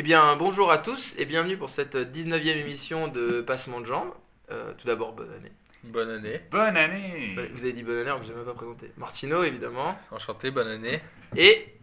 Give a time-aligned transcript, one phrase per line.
[0.00, 4.12] Eh bien, bonjour à tous et bienvenue pour cette 19e émission de Passement de Jambes.
[4.48, 5.50] Euh, tout d'abord, bonne année.
[5.82, 6.40] Bonne année.
[6.52, 8.92] Bonne année Vous avez dit bonne année alors que je ne l'ai même pas présenté.
[8.96, 9.98] Martino, évidemment.
[10.12, 11.00] Enchanté, bonne année.
[11.36, 11.74] Et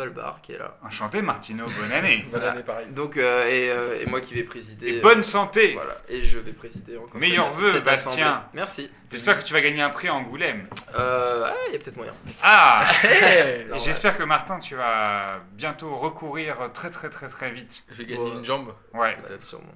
[0.00, 0.78] Balbar qui est là.
[0.82, 2.52] Enchanté Martino, bonne année Bonne Voilà.
[2.52, 2.86] année pareil.
[2.88, 4.88] Donc, euh, et, euh, et moi qui vais présider.
[4.96, 7.20] Et bonne santé Voilà, et je vais présider encore.
[7.20, 8.26] Vœux, cette Bastien.
[8.26, 8.46] assemblée.
[8.54, 8.90] Merci.
[9.12, 10.68] J'espère que tu vas gagner un prix à Angoulême.
[10.96, 12.12] Euh, ah, il y a peut-être moyen.
[12.42, 12.86] Ah
[13.66, 17.84] Alors, j'espère que Martin, tu vas bientôt recourir très très très très vite.
[17.90, 18.36] Je vais gagner Ouais.
[18.36, 18.72] une jambe.
[18.94, 19.00] Ouais.
[19.28, 19.74] Ouais, sûrement.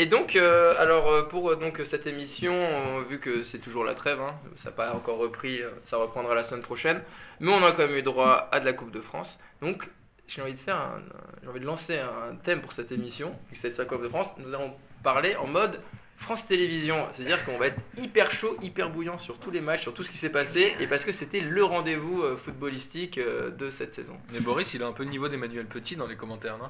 [0.00, 3.94] Et donc, euh, alors euh, pour euh, donc cette émission, vu que c'est toujours la
[3.94, 7.02] trêve, hein, ça n'a pas encore repris, ça reprendra la semaine prochaine,
[7.40, 9.40] mais on a quand même eu droit à de la Coupe de France.
[9.60, 9.90] Donc,
[10.28, 11.02] j'ai envie de faire, un-
[11.42, 14.28] j'ai envie de lancer un thème pour cette émission, c'est la Coupe de France.
[14.38, 15.80] Nous allons parler en mode
[16.16, 19.94] France Télévisions, c'est-à-dire qu'on va être hyper chaud, hyper bouillant sur tous les matchs, sur
[19.94, 24.16] tout ce qui s'est passé, et parce que c'était le rendez-vous footballistique de cette saison.
[24.32, 26.68] Mais Boris, il a un peu le niveau d'Emmanuel Petit dans les commentaires, non?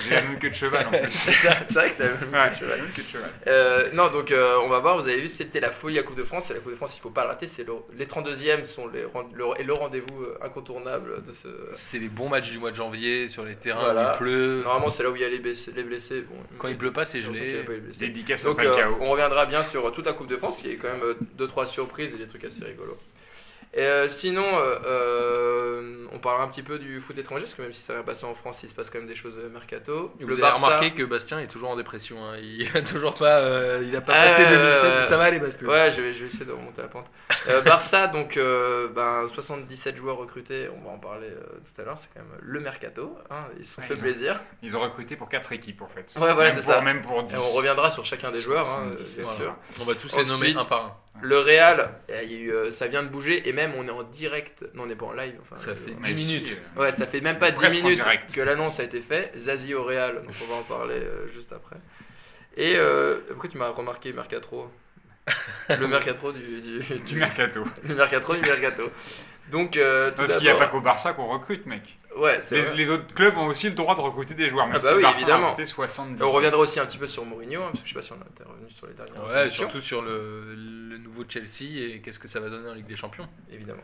[0.00, 1.10] J'ai la même queue de cheval en plus.
[1.10, 3.30] c'est ça, c'est vrai que c'était la même Ouais, la queue de cheval.
[3.46, 6.16] Euh, non, donc euh, on va voir, vous avez vu, c'était la folie à Coupe
[6.16, 6.50] de France.
[6.50, 7.46] Et la Coupe de France, il faut pas le rater.
[7.46, 9.02] C'est le- les 32e sont les,
[9.32, 11.48] le, et le rendez-vous euh, incontournable de ce.
[11.76, 14.10] C'est les bons matchs du mois de janvier sur les terrains Voilà.
[14.10, 14.62] où il pleut.
[14.64, 15.72] Normalement, c'est là où il y a les blessés.
[15.74, 17.64] Les blessés bon, Quand il pleut pas, c'est gelé.
[17.98, 20.56] Dédicace à Donc, euh, on reviendra bien sur toute la Coupe de France.
[20.62, 22.98] Il y a eu quand même 2-3 surprises et des trucs assez rigolos.
[23.76, 27.62] Et euh, sinon, euh, euh, on parlera un petit peu du foot étranger, parce que
[27.62, 30.12] même si ça va passer en France, il se passe quand même des choses mercato.
[30.20, 32.24] Vous Le avez Barça- remarqué que Bastien est toujours en dépression.
[32.24, 32.36] hein.
[32.40, 35.08] Il a toujours pas, euh, il a pas Euh, passé 2016.
[35.08, 37.06] Ça va les Bastien Ouais, je vais, je vais essayer de remonter la pente.
[37.48, 41.40] Euh, Barça, donc euh, ben, 77 joueurs recrutés, on va en parler euh,
[41.74, 43.98] tout à l'heure, c'est quand même le mercato, hein, ils se sont Ouais, fait ils
[43.98, 44.40] ont- plaisir.
[44.62, 46.14] Ils ont recruté pour 4 équipes en fait.
[46.20, 46.80] Ouais, voilà, c'est ça.
[46.80, 47.54] Même pour Et 10.
[47.54, 49.38] on reviendra sur chacun des joueurs, hein, 77, bien voilà.
[49.40, 49.56] sûr.
[49.80, 50.96] On va tous les nommer un par un.
[51.22, 51.90] Le Real,
[52.28, 54.96] eu, euh, ça vient de bouger, et même on est en direct, non on n'est
[54.96, 55.36] pas en live.
[55.42, 56.58] Enfin, Ça euh, fait Mais 10 si, minutes.
[56.76, 59.32] euh, Ouais, ça fait même pas 10 Presque en minutes que l'annonce a été faite.
[59.38, 61.76] Zazie au Real, donc on va en parler euh, juste après.
[62.56, 64.70] Et euh, pourquoi tu m'as remarqué Mercatro?
[65.70, 67.64] Le Mercatro du, du, Du du- mercato.
[67.84, 68.90] le Mercatro du Mercato.
[69.50, 71.96] Donc, euh, tout Parce qu'il n'y a pas qu'au Barça qu'on recrute, mec.
[72.16, 72.76] Ouais, c'est Les, vrai.
[72.76, 74.66] les autres clubs ont aussi le droit de recruter des joueurs.
[74.68, 75.46] Même Ah bah si oui, Barça évidemment.
[75.46, 76.22] a recruté 70.
[76.22, 78.12] On reviendra aussi un petit peu sur Mourinho, hein, parce que je sais pas si
[78.12, 82.00] on a intervenu sur les dernières Ouais, émissions, surtout sur le, le nouveau Chelsea et
[82.00, 83.28] qu'est-ce que ça va donner en Ligue des Champions.
[83.50, 83.82] évidemment.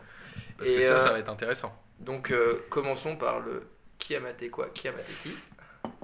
[0.57, 1.75] Parce Et, que ça, euh, ça va être intéressant.
[1.99, 3.67] Donc, euh, commençons par le
[3.99, 5.31] qui a maté quoi, qui a maté qui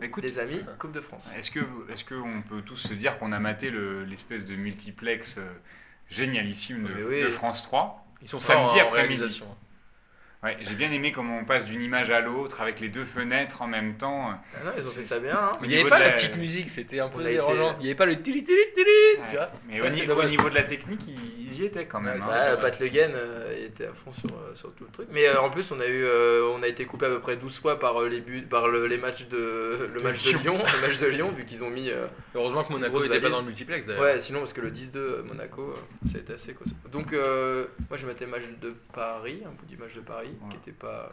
[0.01, 1.31] Écoute, Les amis, Coupe de France.
[1.35, 1.59] Est-ce que
[1.91, 5.41] est-ce qu'on peut tous se dire qu'on a maté le- l'espèce de multiplex euh,
[6.09, 7.21] génialissime de, oui.
[7.23, 9.41] de France 3 Ils sont samedi après-midi.
[10.47, 13.61] Ouais, j'ai bien aimé comment on passe d'une image à l'autre avec les deux fenêtres
[13.61, 14.29] en même temps.
[14.31, 15.35] Ah non, ils ont fait ça bien.
[15.37, 15.51] hein.
[15.63, 17.75] Il n'y avait pas la la- petite musique, c'était un peu été- dérangeant.
[17.79, 19.25] Il n'y avait pas le tili tili tili, Ouais.
[19.29, 19.47] tu vois.
[19.67, 20.29] Mais Ça, au, c'était ni- au dommage.
[20.29, 22.17] niveau de la technique, ils, y étaient quand même.
[22.19, 22.57] Ouais, hein.
[22.61, 25.07] Pat Le Guen euh, était à fond sur, euh, sur tout le truc.
[25.11, 27.35] Mais euh, en plus, on a eu, euh, on a été coupé à peu près
[27.35, 30.39] 12 fois par les buts, par le- les matchs de, le De match de Lyon.
[30.43, 31.89] Lyon, le match de Lyon, vu qu'ils ont mis.
[31.89, 32.05] euh,
[32.35, 34.01] Heureusement que Monaco n'était pas dans le multiplex d'ailleurs.
[34.03, 35.73] ouais, sinon parce que le 10-2 euh, Monaco,
[36.05, 36.75] ça a été assez costaud.
[36.91, 40.36] Donc, euh, moi, je mettais le match de Paris, un bout du match de Paris,
[40.41, 40.49] Ouais.
[40.51, 41.11] qui était pas,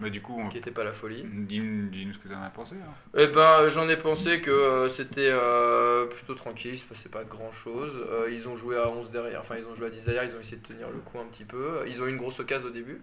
[0.00, 1.24] Bah, du coup, on- qui était pas la folie.
[1.24, 2.76] dis-nous ce que tu en as pensé.
[2.76, 2.92] hein.
[3.16, 7.24] Eh ben, j'en ai pensé que euh, c'était euh, plutôt tranquille, il se passait pas
[7.24, 7.92] grand chose.
[8.30, 10.40] ils ont joué à 11 derrière, enfin ils ont joué à 10 derrière, ils ont
[10.40, 11.82] essayé de tenir le coup un petit peu.
[11.86, 13.00] Ils ont eu une grosse occasion au début.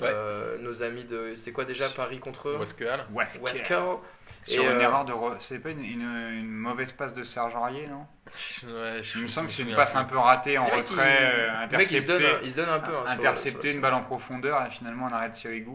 [0.00, 0.08] Ouais.
[0.10, 1.34] Euh, nos amis de.
[1.36, 2.56] C'était quoi déjà Paris contre eux?
[2.58, 2.96] Wesker.
[3.12, 3.96] Wesker.
[4.44, 5.12] Sur Et, une euh, erreur de.
[5.12, 8.06] re- C'est pas une, une- une mauvaise passe de Serge Aurier, non?
[8.66, 11.60] Ouais, je- Il me semble que c'est une passe un peu ratée en retrait, euh,
[11.72, 12.44] mec, il se donne, intercepté.
[12.46, 12.96] il se donne un peu.
[12.96, 15.72] hein, sur- intercepté sur- une balle en profondeur et finalement un arrêt de Sirigu.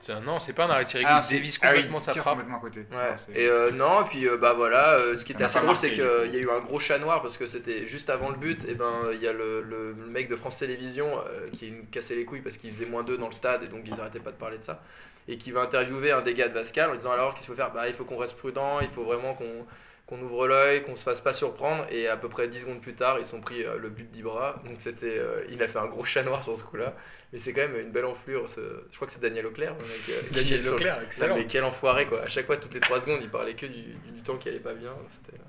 [0.00, 2.00] C'est un- Non, c'est pas un arrêt tiré Ah, qui c'est- dévisse ah oui, complètement
[2.00, 2.24] sa frappe.
[2.34, 2.80] complètement à côté.
[2.80, 2.86] Ouais.
[3.10, 5.90] Non, Et euh, non, puis euh, bah voilà, euh, ce qui était assez drôle, c'est
[5.90, 8.64] qu'il y a eu un gros chat noir parce que c'était juste avant le but.
[8.64, 12.14] Et ben il y a le, le mec de France Télévisions euh, qui nous cassait
[12.16, 14.32] les couilles parce qu'il faisait moins 2 dans le stade et donc ils arrêtaient pas
[14.32, 14.82] de parler de ça.
[15.28, 17.60] Et qui va interviewer un des gars de Vascal en disant alors qu'est-ce qu'il faut
[17.60, 17.70] faire?
[17.72, 19.66] Bah il faut qu'on reste prudent, il faut vraiment qu'on
[20.10, 21.86] qu'on ouvre l'œil, qu'on se fasse pas surprendre.
[21.90, 24.60] Et à peu près 10 secondes plus tard, ils sont pris euh, le but d'Ibra.
[24.66, 26.94] Donc c'était, euh, il a fait un gros chat noir sur ce coup-là.
[27.32, 28.48] Mais c'est quand même une belle enflure.
[28.48, 29.72] ce- Je crois que c'est Daniel Auclair.
[29.80, 30.60] euh, Daniel
[30.90, 31.36] ah, excellent.
[31.36, 32.20] mais quel enfoiré quoi.
[32.22, 34.48] À chaque fois, toutes les 3 secondes, il parlait que du, du, du temps qui
[34.48, 34.92] allait pas bien.
[35.08, 35.40] C'était,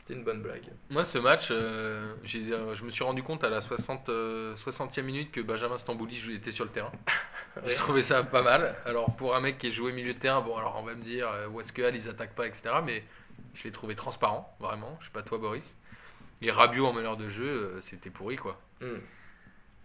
[0.00, 0.64] c'était une bonne blague.
[0.90, 4.56] Moi, ce match, euh, j'ai- euh, je me suis rendu compte à la 60, euh,
[4.56, 6.92] 60e minute que Benjamin Stambouli jouait- était sur le terrain.
[7.54, 7.64] Ouais.
[7.68, 8.74] J'ai trouvé ça pas mal.
[8.86, 11.02] Alors, pour un mec qui est joué milieu de terrain, bon, alors on va me
[11.02, 12.62] dire, euh, où est-ce que ils attaquent pas, etc.
[12.82, 13.04] Mais
[13.54, 14.96] je l'ai trouvé transparent, vraiment.
[15.00, 15.74] Je sais pas toi, Boris.
[16.40, 18.60] Et Rabiot en meneur de jeu, euh, c'était pourri, quoi.
[18.80, 18.98] Hmm.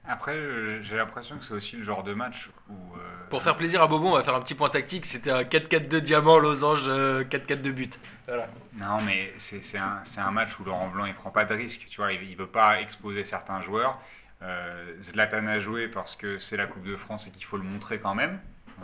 [0.10, 2.74] Après, euh, j'ai l'impression que c'est aussi le genre de match où.
[2.74, 5.06] euh, Pour faire plaisir à Bobo, on va faire un petit point tactique.
[5.06, 8.00] C'était un 4-4-2 diamant, losange, euh, 4-4-2 but.
[8.26, 8.48] Voilà.
[8.74, 11.88] Non, mais c'est un, match où Laurent Blanc il prend pas de risque.
[11.90, 14.00] Tu vois, il, il veut pas exposer certains joueurs.
[14.44, 17.64] Euh, Zlatan a joué parce que c'est la Coupe de France et qu'il faut le
[17.64, 18.40] montrer quand même.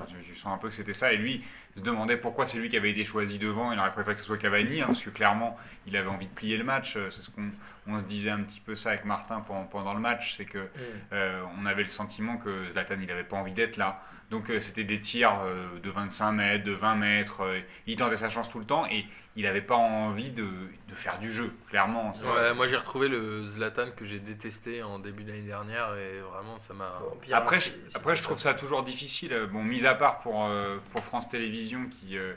[0.08, 1.14] Tu, tu sens un peu que c'était ça.
[1.14, 1.42] Et lui,
[1.76, 3.72] se demandaient pourquoi c'est lui qui avait été choisi devant.
[3.72, 6.32] Il aurait préféré que ce soit Cavani, hein, parce que clairement, il avait envie de
[6.34, 6.94] plier le match.
[7.10, 7.50] C'est ce qu'on
[7.88, 10.60] on se disait un petit peu ça avec Martin pendant, pendant le match, c'est que
[10.60, 10.68] Mm.
[11.14, 14.02] euh, on avait le sentiment que Zlatan, il n'avait pas envie d'être là.
[14.32, 17.42] Donc euh, c'était des tirs euh, de 25 mètres, de 20 mètres.
[17.42, 19.06] euh, il tentait sa chance tout le temps et
[19.36, 22.14] il n'avait pas envie de, de faire du jeu, clairement.
[22.24, 26.60] Ouais, moi j'ai retrouvé le Zlatan que j'ai détesté en début d'année dernière et vraiment
[26.60, 27.00] ça m'a.
[27.02, 28.54] Bon, Après, c'est- je, c'est après, pas je trouve ça.
[28.54, 29.34] toujours difficile.
[29.34, 32.34] Euh, Bon, mis à part pour, euh, pour France Télévisions qui, euh,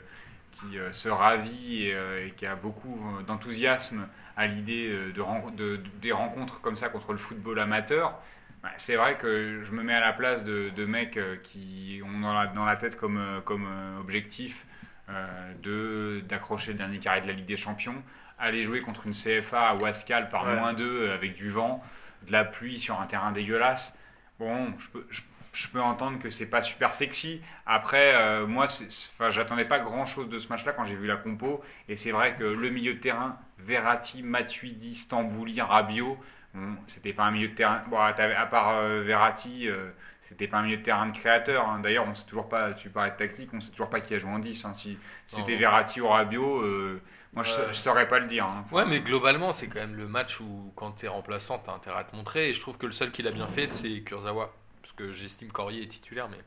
[0.51, 4.07] qui euh, se ravit et, euh, et qui a beaucoup d'enthousiasme
[4.37, 8.19] à l'idée de, ren- de- de- des rencontres comme ça contre le football amateur.
[8.63, 12.19] Ouais, C'est vrai que je me mets à la place de, de mecs qui ont
[12.19, 13.67] dans la, dans la tête comme, comme
[13.99, 14.65] objectif
[15.09, 18.03] euh, de d'accrocher le dernier carré de la Ligue des Champions,
[18.39, 20.55] aller jouer contre une CFA à Wascal par Ouais.
[20.55, 21.83] moins 2 avec du vent,
[22.27, 23.97] de la pluie sur un terrain dégueulasse.
[24.39, 25.21] Bon, je peux, je,
[25.57, 27.41] je peux entendre que c'est pas super sexy.
[27.65, 31.15] Après, euh, moi, enfin, j'attendais pas grand chose de ce match-là quand j'ai vu la
[31.17, 31.61] compo.
[31.89, 36.17] Et c'est vrai que le milieu de terrain, Verratti, Matuidi, Stambouli, Rabiot,
[36.53, 37.83] bon, c'était pas un milieu de terrain.
[37.89, 38.13] Bon, à
[38.45, 39.89] part euh, Verratti, euh,
[40.21, 41.67] c'était pas un milieu de terrain de créateur.
[41.67, 41.79] hein.
[41.79, 42.73] D'ailleurs, on sait toujours pas.
[42.73, 44.63] Tu parlais de tactique, on sait toujours pas qui a joué en 10.
[44.65, 44.73] hein.
[44.75, 45.55] Si, si c'était.
[45.55, 47.01] Verratti ou Rabiot, euh,
[47.33, 48.45] moi, je, je saurais pas le dire.
[48.45, 48.63] hein.
[48.71, 52.03] Ouais, mais globalement, c'est quand même le match où, quand t'es remplaçant, t'as intérêt à
[52.03, 52.49] te montrer.
[52.49, 54.53] Et je trouve que le seul qui l'a bien fait, c'est Kurzawa.
[54.97, 56.37] Que j'estime Corrier est titulaire, mais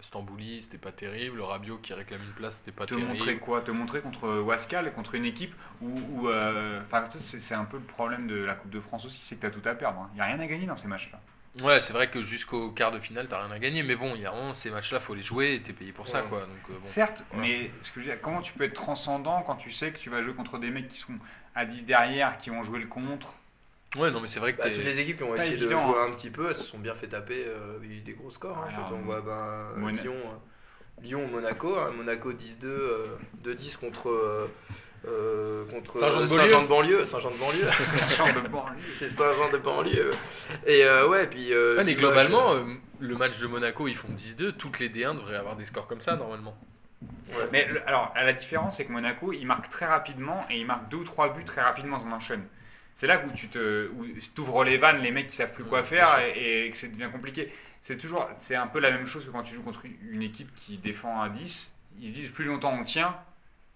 [0.00, 1.40] Stambouli, c'était pas terrible.
[1.40, 3.10] Rabiot qui réclame une place, c'était pas te terrible.
[3.10, 3.60] montrer quoi?
[3.60, 6.80] Te montrer contre Wascal, contre une équipe où, où, euh,
[7.10, 9.50] c'est un peu le problème de la Coupe de France aussi, c'est que tu as
[9.50, 10.08] tout à perdre.
[10.12, 11.20] Il n'y a rien à gagner dans ces matchs-là.
[11.64, 13.82] Ouais, c'est vrai que jusqu'au quart de finale, t'as rien à gagner.
[13.82, 16.06] Mais bon, il y a vraiment ces matchs-là, faut les jouer et t'es payé pour
[16.06, 16.28] ça, Ouais.
[16.28, 16.40] quoi.
[16.42, 16.80] Donc, euh, bon.
[16.86, 17.48] Certes, Voilà.
[17.48, 19.98] mais ce que je veux dire, comment tu peux être transcendant quand tu sais que
[19.98, 21.18] tu vas jouer contre des mecs qui sont
[21.56, 23.38] à 10 derrière, qui vont jouer le contre
[23.96, 25.54] Ouais, non, mais c'est vrai que Bah, t'es- toutes les équipes qui ont Pas essayé
[25.54, 26.06] évident, de jouer hein.
[26.10, 27.44] un petit peu, elles se sont bien fait taper.
[27.46, 28.58] euh, Il y a eu des gros scores.
[28.58, 31.76] hein, quand on alors, voit ben, Mona- Lyon, euh, Lyon, Monaco.
[31.78, 33.06] hein, Monaco 10-2, euh,
[33.42, 34.48] 2-10 contre, euh,
[35.08, 36.36] euh, contre Saint-Jean de euh, Beaulieu.
[36.46, 37.04] Saint-Jean de banlieue.
[37.06, 37.68] Saint-Jean de banlieue.
[37.80, 38.82] C'est champ de banlieue.
[38.92, 40.10] C'est Saint-Jean de banlieue.
[40.66, 41.54] Et euh, ouais, puis.
[41.54, 42.64] euh, Ouais, mais globalement, euh,
[42.98, 44.52] le match de Monaco, ils font 10-2.
[44.52, 46.56] Toutes les D1 devraient avoir des scores comme ça, normalement.
[47.02, 47.48] ouais.
[47.52, 50.88] Mais le- alors, la différence, c'est que Monaco, il marque très rapidement et il marque
[50.90, 52.44] deux ou trois buts très rapidement en enchaîne.
[52.96, 54.06] C'est là où tu te, où
[54.40, 56.88] ouvres les vannes, les mecs qui savent plus quoi Ouais, faire et, et que ça
[56.88, 57.52] devient compliqué.
[57.82, 60.52] C'est toujours, c'est un peu la même chose que quand tu joues contre une équipe
[60.56, 61.72] qui défend à 10.
[62.00, 63.14] Ils se disent plus longtemps on tient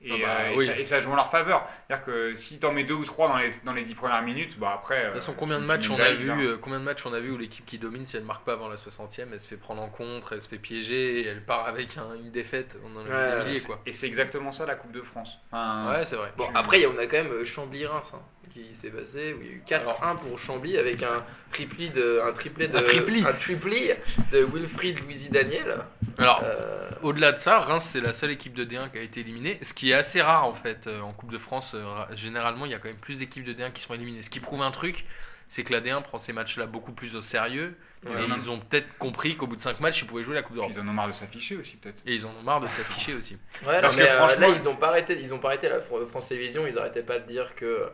[0.03, 0.65] et, Ah bah, euh, et oui.
[0.65, 1.69] ça, et ça joue en leur faveur.
[1.87, 4.59] C'est-à-dire que si t'en mets deux ou trois dans les, dans les 10 premières minutes,
[4.59, 5.01] bah après.
[5.03, 7.21] De toute façon, combien de matchs on a vu euh, Combien de matchs on a
[7.21, 9.59] vu où l'équipe qui domine, si elle marque pas avant la 60e, elle se fait
[9.59, 12.79] prendre en contre, elle se fait piéger, et elle part avec un- une défaite.
[12.83, 13.83] On en a vu Ouais, des milliers, quoi.
[13.85, 15.39] Et c'est exactement ça la Coupe de France.
[15.53, 16.33] Enfin, Ouais, c'est vrai.
[16.39, 18.23] Bon, tu- après, on a quand même euh, Chambly-Reims hein,
[18.53, 22.21] qui s'est passé, où il y a eu 4-1 pour Chambly avec un triplé de,
[22.25, 23.25] un triplé de, Un tripli.
[23.25, 23.97] un triplé
[24.33, 25.79] de Wilfried Louisi Daniel.
[26.19, 29.21] Alors, Euh, au-delà de ça, Reims, c'est la seule équipe de D1 qui a été
[29.21, 31.73] éliminée, ce qui est assez rare en fait euh, en Coupe de France.
[31.75, 34.23] euh, ra- généralement, il y a quand même plus d'équipes de D1 qui sont éliminées.
[34.23, 35.05] Ce qui prouve un truc,
[35.49, 37.77] c'est que la D1 prend ces matchs-là beaucoup plus au sérieux.
[38.07, 38.13] Ouais.
[38.13, 40.57] et ils ont peut-être compris qu'au bout de 5 matchs, ils pouvaient jouer la Coupe
[40.57, 40.71] d'Europe.
[40.75, 42.01] ils en ont marre de s'afficher aussi peut-être.
[42.07, 43.35] Et ils en ont marre de s'afficher aussi.
[43.67, 45.49] Ouais, Parce non, que mais, euh, franchement- là, ils ont pas arrêté, ils ont pas
[45.49, 47.91] arrêté la Fr- France Télévisions, ils arrêtaient pas de dire que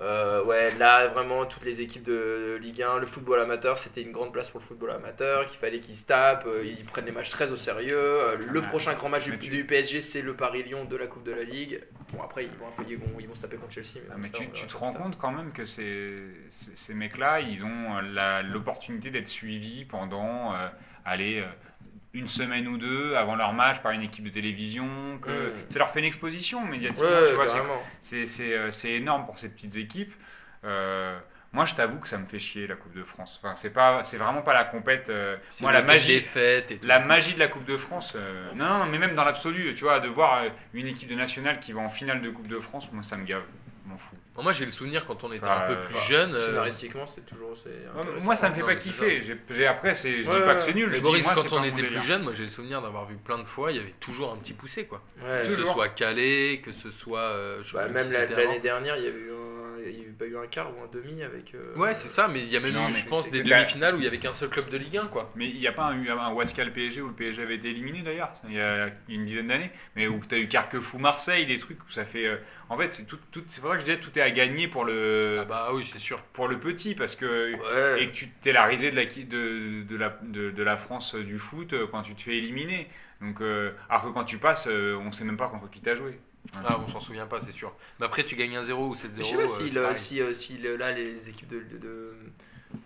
[0.00, 4.10] euh, ouais, là vraiment toutes les équipes de Ligue 1, le football amateur, c'était une
[4.12, 7.12] grande place pour le football amateur, qu'il fallait qu'ils se tapent, euh, ils prennent les
[7.12, 7.96] matchs très au sérieux.
[7.98, 11.06] Euh, le prochain grand match du, Mais tu- du PSG, c'est le Paris-Lyon de la
[11.06, 11.82] Coupe de la Ligue.
[12.14, 14.02] Bon après ils vont, ils vont, ils vont se taper contre Chelsea.
[14.10, 16.16] Ah, mais ça, tu, te rends compte quand même que ces,
[16.48, 18.00] ces, ces mecs-là, ils ont
[18.50, 20.54] l'opportunité d'être suivis pendant,
[21.04, 21.44] allez,
[22.14, 25.18] une semaine ou deux avant leur match par une équipe de télévision.
[25.20, 25.30] Que.
[25.68, 30.12] Ça leur fait une exposition médiatiquement, Ouais, c'est- euh, c'est énorme pour ces petites équipes.
[30.64, 31.18] Euh,
[31.54, 33.38] moi, je t'avoue que ça me fait chier la Coupe de France.
[33.42, 35.10] Enfin, c'est pas, c'est vraiment pas la compète.
[35.10, 36.12] euh, C'est moi, la magie,
[36.70, 39.74] et la magie de la Coupe de France, euh, non, non, mais même dans l'absolu,
[39.74, 42.48] tu vois, de voir euh, une équipe de nationale qui va en finale de Coupe
[42.48, 43.42] de France, moi, ça me gave.
[43.84, 44.14] M'en fous.
[44.40, 46.34] Moi, j'ai le souvenir quand on était un peu plus bah, jeune.
[46.34, 47.56] euh, Scénaristiquement, c'est toujours.
[48.20, 49.20] moi, ça me fait Non, pas kiffer.
[49.68, 51.00] Après, c'est, je Ouais, dis pas que c'est nul.
[51.00, 53.72] Boris, quand on était plus jeune, moi j'ai le souvenir d'avoir vu plein de fois,
[53.72, 55.02] il y avait toujours un petit poussé quoi.
[55.24, 55.42] Ouais.
[55.44, 57.18] Que ce soit Calais, que ce soit.
[57.20, 59.41] euh, Bah, même l'année dernière, il y avait eu un,
[59.90, 61.54] il y avait pas eu un quart ou un demi avec.
[61.54, 63.94] euh, Ouais, c'est ça, mais il y a même Non, eu, je pense, des demi-finales
[63.94, 65.30] où il y avait qu'un seul club de Ligue 1 quoi.
[65.36, 67.70] Mais il n'y a pas eu un, un Wascal PSG où le PSG avait été
[67.70, 71.46] éliminé d'ailleurs, il y a une dizaine d'années, mais où tu as eu Carquefou Marseille,
[71.46, 72.26] des trucs où ça fait.
[72.26, 72.36] euh,
[72.68, 74.68] en fait, c'est tout, tout, c'est pour ça que je disais tout est à gagner
[74.68, 76.22] pour le, Ah bah oui, c'est sûr.
[76.32, 77.54] pour le petit, parce que.
[77.54, 78.02] Ouais.
[78.02, 81.14] Et que tu t'es la risée de la, de, de, la, de, de la France
[81.14, 82.88] du foot euh, quand tu te fais éliminer.
[83.20, 85.94] Donc, euh, alors que quand tu passes, euh, on sait même pas contre qui t'as
[85.94, 86.18] joué.
[86.54, 87.74] Ah, on s'en souvient pas, c'est sûr.
[87.98, 89.16] Mais après, tu gagnes 1-0 ou 7-0.
[89.18, 91.60] Mais je sais pas euh, si, le- si, euh, si le- là les équipes de,
[91.60, 92.14] de, de,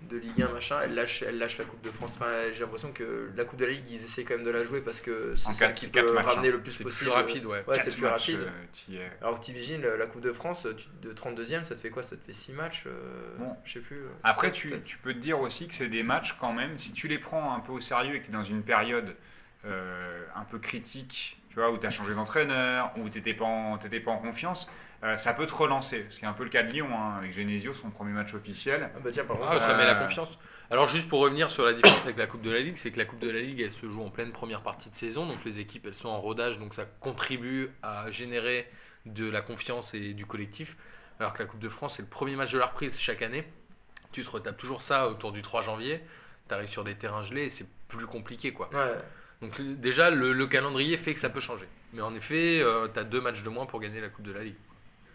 [0.02, 2.12] de Ligue 1 machin, elle lâche, elle lâche la Coupe de France.
[2.16, 4.64] Enfin, j'ai l'impression que la Coupe de la Ligue, ils essaient quand même de la
[4.64, 6.52] jouer parce que c'est ça qui peut matchs, ramener hein.
[6.52, 7.10] le plus C'est plus possible.
[7.10, 7.64] rapide, ouais.
[7.66, 8.48] Ouais, c'est plus matchs, rapide.
[8.90, 9.08] euh.
[9.20, 12.02] Alors t'imagines la Coupe de France tu- de 32e, ça te fait quoi?
[12.02, 13.56] Ça te fait 6 matchs euh, Bon.
[13.64, 13.96] Je sais plus.
[13.96, 16.92] euh, Après, tu, tu peux te dire aussi que c'est des matchs quand même, si
[16.92, 19.16] tu les prends un peu au sérieux et que tu es dans une période
[19.64, 23.46] euh, un peu critique, tu vois, où tu as changé d'entraîneur, où tu n'étais pas,
[23.46, 24.70] en- t'étais pas en confiance,
[25.04, 26.06] euh, ça peut te relancer.
[26.10, 28.90] C'est un peu le cas de Lyon, hein, avec Genesio, son premier match officiel.
[28.94, 30.38] Ah bah tiens, par contre, Ah, ça- ça met la confiance.
[30.70, 32.98] Alors juste pour revenir sur la différence avec la Coupe de la Ligue, c'est que
[32.98, 35.42] la Coupe de la Ligue, elle se joue en pleine première partie de saison, donc
[35.46, 38.70] les équipes, elles sont en rodage, donc ça contribue à générer
[39.06, 40.76] de la confiance et du collectif.
[41.20, 43.50] Alors que la Coupe de France, c'est le premier match de la reprise chaque année.
[44.12, 46.02] Tu te retapes toujours ça autour du 3 janvier.
[46.48, 48.68] Tu arrives sur des terrains gelés et c'est plus compliqué, quoi.
[48.74, 48.98] Ouais.
[49.42, 51.68] Donc déjà, le, le calendrier fait que ça peut changer.
[51.92, 52.62] Mais en effet,
[52.92, 54.56] tu as deux matchs de moins pour gagner la Coupe de la Ligue.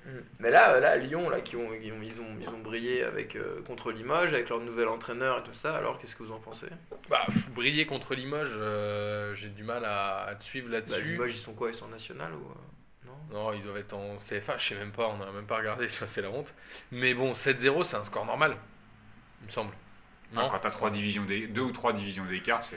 [0.06, 0.10] Mm.
[0.40, 3.36] Mais là, là, Lyon, là, qui ont, qui ont- ils, ont, ils ont brillé avec,
[3.36, 5.76] euh, contre Limoges, avec leur nouvel entraîneur et tout ça.
[5.76, 6.68] Alors, qu'est-ce que vous en pensez?
[7.10, 11.06] Bah, briller contre Limoges, euh, j'ai du mal à, à te suivre bah, là-dessus.
[11.06, 11.70] Limoges, ils sont quoi?
[11.70, 13.18] Ils sont national ou euh, non?
[13.32, 15.90] Non, ils doivent être en CFA, je sais même pas, on n'a même pas regardé,
[15.90, 16.54] ça c'est la honte.
[16.92, 18.58] Mais bon, 7-0, c'est un score normal,
[19.42, 19.76] il me semble.
[20.34, 22.76] Non, quand tu as trois divisions deux ou trois divisions d'écart, c'est.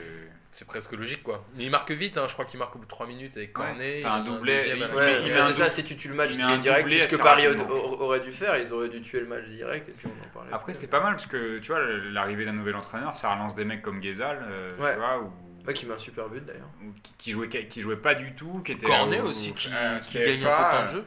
[0.51, 1.43] c'est presque logique quoi.
[1.55, 3.57] Mais il marque vite, hein, je crois qu'il marque au bout de 3 minutes avec
[3.57, 3.99] Ouais, Cornet.
[4.03, 4.83] t'as un doublé, il-.
[4.95, 8.31] Ouais, c'est ça, si tu tues le match direct, c'est ce que Paris aurait dû
[8.31, 8.57] faire.
[8.57, 10.49] Ils auraient dû tuer le match direct et puis on en parlait.
[10.53, 11.81] Après, c'est pas mal parce que tu vois,
[12.11, 14.93] l'arrivée d'un nouvel entraîneur, ça relance des mecs comme Gezal, euh, Ouais.
[14.93, 15.31] tu vois, ou,
[15.67, 16.69] Ouais, qui met un super but d'ailleurs.
[17.01, 18.85] qui, qui jouait, qui jouait pas du tout, qui était.
[18.85, 21.05] Cornet au- aussi, qui, euh, qui gagne un peu de euh, jeu.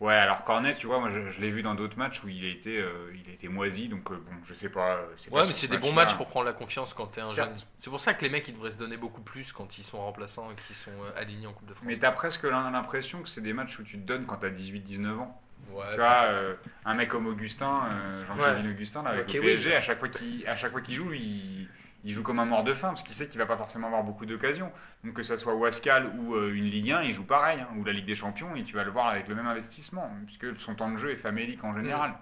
[0.00, 2.42] Ouais, alors Cornet, tu vois, moi je, je l'ai vu dans d'autres matchs où il
[2.44, 4.96] a été, euh, il a été moisi, donc euh, bon, je sais pas.
[4.96, 7.20] euh, pas Ouais, mais ce c'est des bons matchs pour prendre la confiance quand t'es
[7.20, 7.50] un Certes.
[7.50, 7.62] jeune.
[7.78, 9.98] C'est pour ça que les mecs ils devraient se donner beaucoup plus quand ils sont
[9.98, 11.86] remplaçants et qu'ils sont euh, alignés en Coupe de France.
[11.86, 14.50] Mais t'as presque l'im- l'impression que c'est des matchs où tu te donnes quand t'as
[14.50, 15.40] 18-19 ans.
[15.68, 16.54] Ouais, tu vois, euh,
[16.84, 19.46] un mec comme Augustin, euh, Jean-Kévin Augustin, là, avec Ok, le oui.
[19.46, 21.70] PSG, à chaque fois qu'il à chaque fois qu'il joue, il,
[22.04, 24.02] il joue comme un mort de faim parce qu'il sait qu'il va pas forcément avoir
[24.02, 24.72] beaucoup d'occasions.
[25.04, 27.84] Donc que ça soit Wascal ou euh, une Ligue 1, il joue pareil, hein, ou
[27.84, 30.74] la Ligue des Champions, et tu vas le voir avec le même investissement, puisque son
[30.74, 32.14] temps de jeu est famélique en général.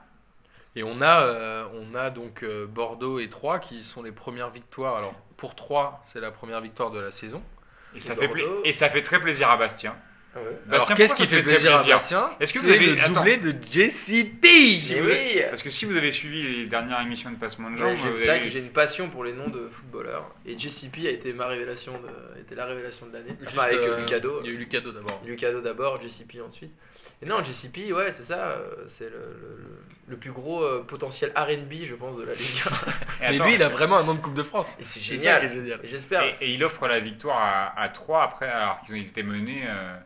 [0.77, 4.51] Et on a, euh, on a donc euh, Bordeaux et Troyes qui sont les premières
[4.51, 4.97] victoires.
[4.97, 7.43] Alors pour Troyes, c'est la première victoire de la saison.
[7.95, 8.15] Et ça,
[8.65, 9.97] et fait très plaisir à Bastien.
[10.35, 10.45] Ah ouais.
[10.67, 12.67] Bastien, Alors qu'est-ce qui ça fait te fait plaisir, plaisir à Bastien Est-ce que vous
[12.69, 14.47] C'est avez- le doublé de JCP
[15.03, 18.15] oui Parce que si vous avez suivi les dernières émissions de Passement de Ouais, Jambes,
[18.19, 20.31] C'est vrai avez- que j'ai une passion pour les noms de footballeurs.
[20.47, 23.33] Et JCP a été ma révélation de, était la révélation de l'année.
[23.47, 24.41] Enfin, avec euh, Lucado.
[24.45, 25.23] Il y a eu Lucado d'abord.
[25.27, 26.73] Lucado d'abord, JCP ensuite.
[27.21, 28.51] Et non, JCP, ouais, c'est ça.
[28.51, 32.35] euh, C'est le, le- le- le plus gros euh, potentiel RB, je pense, de la
[32.35, 32.63] Ligue
[33.21, 33.33] 1.
[33.33, 34.77] Et lui, il a vraiment un nom de Coupe de France.
[34.79, 35.49] Et c'est génial.
[35.49, 36.23] ça j'espère.
[36.23, 39.97] Et, et il offre la victoire à, à 3 après, alors qu'ils étaient menés euh,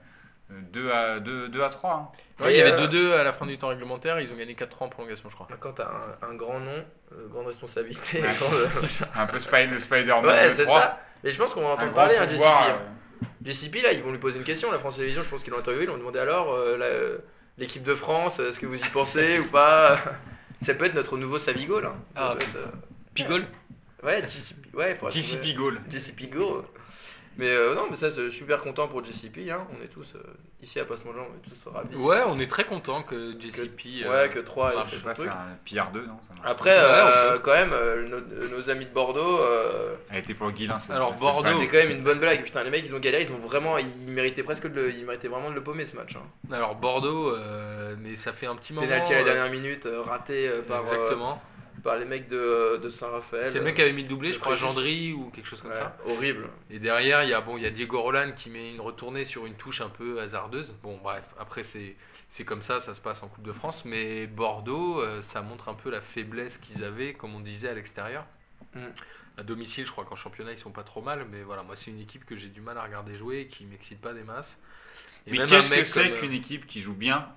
[0.51, 1.93] 2 à, 2, 2 à 3.
[1.95, 2.09] hein.
[2.45, 4.21] Ouais, il y avait euh, 2-2 à la fin du temps réglementaire.
[4.21, 5.49] Ils ont gagné 4-3 en prolongation, je crois.
[5.61, 5.89] Quand t'as
[6.23, 8.21] un, un grand nom, euh, grande responsabilité.
[8.21, 8.29] Ouais.
[8.39, 8.69] grande-
[9.15, 10.81] Un peu Spy- le Spider-Man ouais, c'est 3.
[10.81, 11.01] ça.
[11.25, 12.45] Mais je pense qu'on va Un entendre grand parler, hein, JCP.
[12.47, 12.79] hein.
[13.23, 14.71] euh, JCP, là, ils vont lui poser une question.
[14.73, 15.85] La France Télévisions, je pense qu'ils l'ont interviewé.
[15.85, 17.19] Ils l'ont demandé alors, euh, euh,
[17.59, 19.97] l'équipe de France, est-ce que vous y pensez ou pas?
[20.61, 21.95] Ça peut être notre nouveau Savigo, là.
[22.17, 22.67] Ça Ah, peut être, euh,
[23.15, 23.47] Pigol
[24.03, 24.75] Ouais, JCP.
[24.77, 25.81] Ouais, JCP Goal.
[25.89, 26.65] JCP Go.
[27.39, 29.51] Mais euh, non, mais ça, je suis super content pour JCP.
[29.51, 29.67] Hein.
[29.79, 30.21] On est tous, euh,
[30.63, 31.97] ici à Passement on est tous ravis.
[31.97, 34.05] Ouais, on est très content que JCP.
[34.05, 34.91] Ouais, euh, que 3 ait marche.
[34.97, 35.29] fait vais truc.
[35.29, 36.45] un PR2, non ça marche.
[36.45, 40.51] Après, Ouais, euh, quand même, euh, nos, nos amis de Bordeaux, euh, Elle était pour
[40.51, 40.79] Guilin.
[40.91, 42.43] Alors, Bordeaux, c'est quand même une bonne blague.
[42.45, 45.05] Putain, les mecs, ils ont galéré, ils ont vraiment, ils méritaient presque de le, ils
[45.07, 46.17] méritaient vraiment de le paumer ce match.
[46.17, 46.53] Hein.
[46.53, 48.87] Alors Bordeaux, euh, mais ça fait un petit moment.
[48.87, 51.41] Penalty à la dernière minute, euh, raté euh, par, euh, Exactement.
[51.83, 53.49] Par les mecs de, de Saint-Raphaël.
[53.49, 54.55] C'est le mec qui avait mis le doublé, je crois.
[54.55, 55.97] Gendry ou quelque chose comme Ouais, ça.
[56.07, 56.49] horrible.
[56.71, 59.25] Et derrière, il y a bon, il y a Diego Roland qui met une retournée
[59.25, 60.75] sur une touche un peu hasardeuse.
[60.83, 61.97] Bon, bref, après c'est
[62.29, 63.85] c'est comme ça, ça se passe en Coupe de France.
[63.85, 67.75] Mais Bordeaux, euh, ça montre un peu la faiblesse qu'ils avaient, comme on disait à
[67.75, 68.25] l'extérieur.
[68.75, 68.81] Mm.
[69.39, 71.91] À domicile, je crois qu'en championnat ils sont pas trop mal, mais voilà, moi c'est
[71.91, 74.59] une équipe que j'ai du mal à regarder jouer, et qui m'excite pas des masses.
[75.27, 77.29] Et Mais même qu'est-ce un que c'est comme, euh, qu'une équipe qui joue bien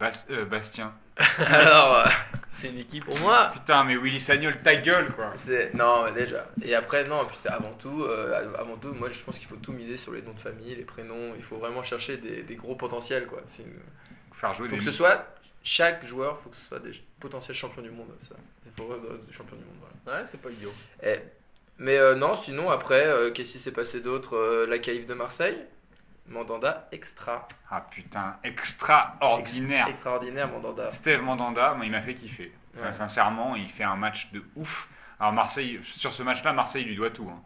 [0.00, 0.92] Bas- euh, Bastien.
[1.38, 2.08] Alors, euh,
[2.48, 3.04] C'est une équipe.
[3.04, 5.32] pour moi, Putain, mais Willy Sagnol, ta gueule, quoi.
[5.36, 9.22] C'est non mais déjà et après non puis avant tout euh, avant tout moi je
[9.22, 11.82] pense qu'il faut tout miser sur les noms de famille les prénoms il faut vraiment
[11.84, 13.66] chercher des, des gros potentiels quoi une-
[14.32, 15.26] Faire jouer faut des que ce soit
[15.62, 18.34] chaque joueur faut que ce soit des potentiels champions du monde ça
[18.66, 20.72] il faut des champions du monde voilà Ouais, c'est pas idiot.
[21.02, 21.20] Et-
[21.78, 25.14] mais euh, non sinon après euh, qu'est-ce qui s'est passé d'autre Euh, la CAIF de
[25.14, 25.58] Marseille?
[26.30, 29.88] Mandanda extra Ah putain, extraordinaire.
[29.88, 32.52] extraordinaire Mandanda Steve Mandanda, il m'a fait kiffer.
[32.74, 32.80] Ouais.
[32.82, 34.88] Enfin, sincèrement, il fait un match de ouf.
[35.18, 37.28] Alors Marseille, sur ce match-là, Marseille lui doit tout.
[37.30, 37.40] hein.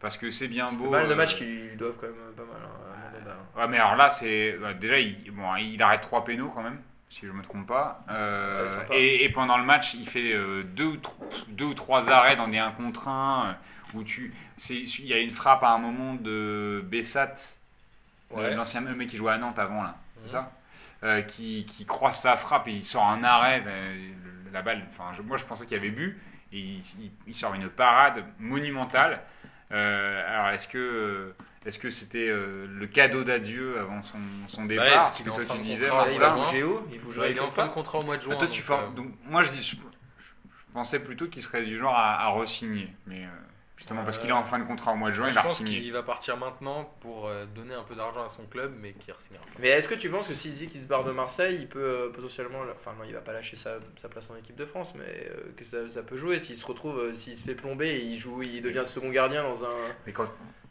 [0.00, 0.90] Parce que c'est bien beau.
[0.90, 3.68] pas mal de euh, matchs qui lui doivent quand même pas mal hein, Mandanda Ouais,
[3.68, 6.80] mais alors là, c'est bah, déjà, il, bon, il arrête trois pénaux quand même.
[7.08, 8.04] si je me trompe pas.
[8.10, 11.74] Euh, Ouais, et, et pendant le match, il fait euh, deux, ou tro- deux ou
[11.74, 13.56] trois arrêts dans des 1 contre 1
[13.94, 14.34] où tu,
[14.70, 17.34] il y a une frappe à un moment de Bessat,
[18.30, 18.54] Ouais.
[18.54, 20.22] l'ancien le mec qui jouait à Nantes avant là, Mhm.
[20.24, 20.52] c'est ça
[21.04, 24.10] Euh, qui, qui croise sa frappe et il sort un arrêt, euh,
[24.52, 24.84] la balle.
[24.90, 26.20] Enfin, moi je pensais qu'il avait bu
[26.52, 29.20] et il, il- il sort une parade monumentale.
[29.70, 31.32] Euh, alors est-ce que
[31.64, 34.18] est-ce que c'était euh, le cadeau d'adieu avant son,
[34.48, 36.36] son ouais, départ parce qu'il que toi tu disais, contrat, il va
[36.92, 38.32] Il bougerait Ouais, il est en fin de contrat au mois de juin.
[38.34, 41.42] Ah, toi, tu donc, for- euh, donc, moi je, dis, je, je pensais plutôt qu'il
[41.42, 43.28] serait du genre à, à re-signer, mais euh,
[43.78, 45.92] justement parce qu'il est en fin de contrat au mois de juin, il va qu'il
[45.92, 49.44] va partir maintenant pour euh, donner un peu d'argent à son club, mais qui re-signera
[49.44, 49.52] pas.
[49.60, 51.82] Mais est-ce que tu penses que s'il dit qu'il se barre de Marseille, il peut
[51.82, 52.58] euh, potentiellement.
[52.76, 55.52] Enfin, non, il va pas lâcher sa, sa place en équipe de France, mais euh,
[55.56, 56.40] que ça, ça peut jouer.
[56.40, 59.44] S'il se retrouve, euh, s'il se fait plomber et il, joue, il devient second gardien
[59.44, 60.26] dans un, Mais quand,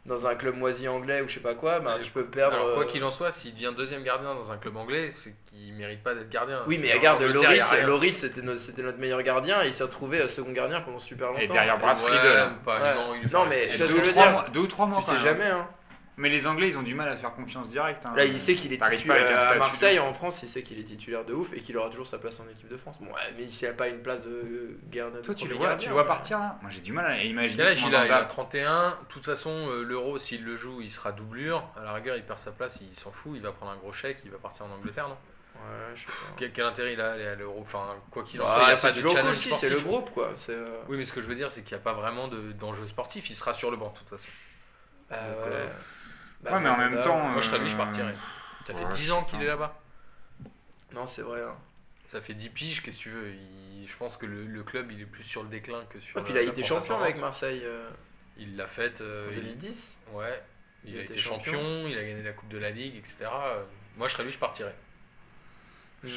[0.08, 2.56] dans un club moisi anglais ou je sais pas quoi, bah, Mais- tu peux perdre.
[2.56, 5.34] Alors, quoi euh, qu'il en soit, s'il devient deuxième gardien dans un club anglais, c'est
[5.46, 6.62] qu'il mérite pas d'être gardien.
[6.66, 7.72] Oui, mais regarde, Loris.
[7.86, 10.98] Loris c'était notre, c'était notre meilleur gardien et il s'est retrouvé euh, second gardien pendant
[10.98, 11.52] super longtemps.
[11.52, 12.48] derrière Et Brad c'est- Ouais, Friedel.
[12.64, 12.94] pas- Ouais.
[12.94, 15.68] non, Non, mais deux, ou trois mois, deux ou trois mois Tu sais jamais, hein.
[16.18, 18.04] Mais les Anglais, ils ont du mal à faire confiance directe.
[18.04, 18.12] hein.
[18.16, 21.24] Là, il sait qu'il est titulaire à Marseille, en France, il sait qu'il est titulaire
[21.24, 22.96] de ouf et qu'il aura toujours sa place en équipe de France.
[23.00, 25.20] Bon, ouais, mais n'y a pas une place de gardien.
[25.22, 26.08] Toi, de tu le vois, gardien, tu le vois ouais.
[26.08, 27.68] partir là Moi, j'ai du mal à imaginer.
[27.68, 28.24] Ce il a Il a Mandanda.
[28.24, 28.90] 31.
[28.90, 31.70] De toute façon, euh, l'euro, s'il le joue, il sera doublure.
[31.76, 33.32] À la rigueur, il perd sa place, il s'en fout.
[33.36, 35.16] Il va prendre un gros chèque, il va partir en Angleterre, non?
[35.54, 36.12] Ouais, je sais pas.
[36.36, 37.60] quel, quel intérêt il a à aller à l'euro?
[37.60, 39.76] Enfin, quoi qu'il en Ah, soit, il n'y a pas de challenge si, c'est le
[39.78, 39.84] sportif.
[39.84, 40.30] groupe quoi.
[40.36, 42.28] C'est, euh, Oui, mais ce que je veux dire, c'est qu'il n'y a pas vraiment
[42.28, 43.28] de- d'enjeu sportif.
[43.30, 44.28] Il sera sur le banc, de toute façon.
[45.10, 45.58] bah, Donc, ouais.
[45.58, 45.68] euh,
[46.42, 48.14] Bah, Ouais, mais en même temps, Moi, je serais euh, lui, je partirais.
[48.66, 49.80] Ça fait ouais, 10 je ans qu'il est là-bas.
[50.92, 51.42] Non, c'est vrai.
[51.42, 51.56] hein.
[52.06, 54.90] Ça fait 10 piges, qu'est-ce que tu veux Il- Je pense que le, le club,
[54.92, 57.18] il est plus sur le déclin que sur Ouais, puis il a été champion avec.
[57.18, 57.88] Marseille euh,
[58.36, 59.00] Il l'a fait.
[59.00, 59.96] euh, en il- 2010.
[60.12, 60.42] Ouais.
[60.84, 61.88] Il, Il a été champion, champion.
[61.88, 63.16] il a gagné la Coupe de la Ligue, etc.
[63.22, 63.64] Euh,
[63.96, 64.74] Moi, je serais lui, je partirais.
[66.04, 66.10] Je,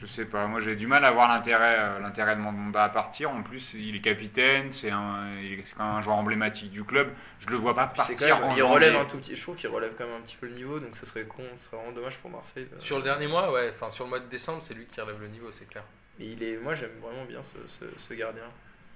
[0.00, 2.88] je sais pas, moi j'ai du mal à voir l'intérêt euh, l'intérêt de Mandanda à
[2.88, 3.30] partir.
[3.30, 5.30] En plus, il est capitaine, c'est un,
[5.64, 7.12] c'est quand même un joueur emblématique du club.
[7.40, 8.28] Je le vois pas c'est partir.
[8.28, 9.04] quand même- en il relève janvier.
[9.06, 9.36] un tout petit.
[9.36, 11.42] Je trouve qu'il relève quand même un petit peu le niveau, donc ce serait con,
[11.56, 12.68] ce serait vraiment dommage pour Marseille.
[12.72, 15.00] de- Sur le dernier mois, ouais, enfin sur le mois de décembre, c'est lui qui
[15.00, 15.84] relève le niveau, c'est clair.
[16.18, 18.44] Mais il est, moi j'aime vraiment bien ce, ce, ce gardien.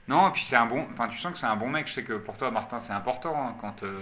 [0.09, 0.85] Non, et puis c'est un bon.
[0.93, 1.87] Enfin, tu sens que c'est un bon mec.
[1.87, 3.85] Je sais que pour toi, Martin, c'est important hein, quand.
[3.85, 3.99] euh,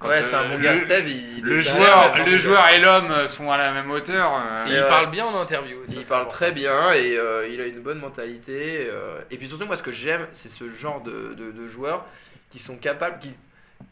[0.00, 0.76] quand, ouais, c'est euh, un bon le- gars.
[0.76, 4.32] Steve, il, Le joueur, le joueur et l'homme euh, sont à la même hauteur.
[4.34, 5.78] euh, il parle bien en interview.
[5.86, 6.28] ça, Il parle important.
[6.30, 8.88] très bien et euh, il a une bonne mentalité.
[8.90, 12.04] euh, et puis surtout, moi, ce que j'aime, c'est ce genre de, de- de joueurs
[12.50, 13.30] qui sont capables, qui,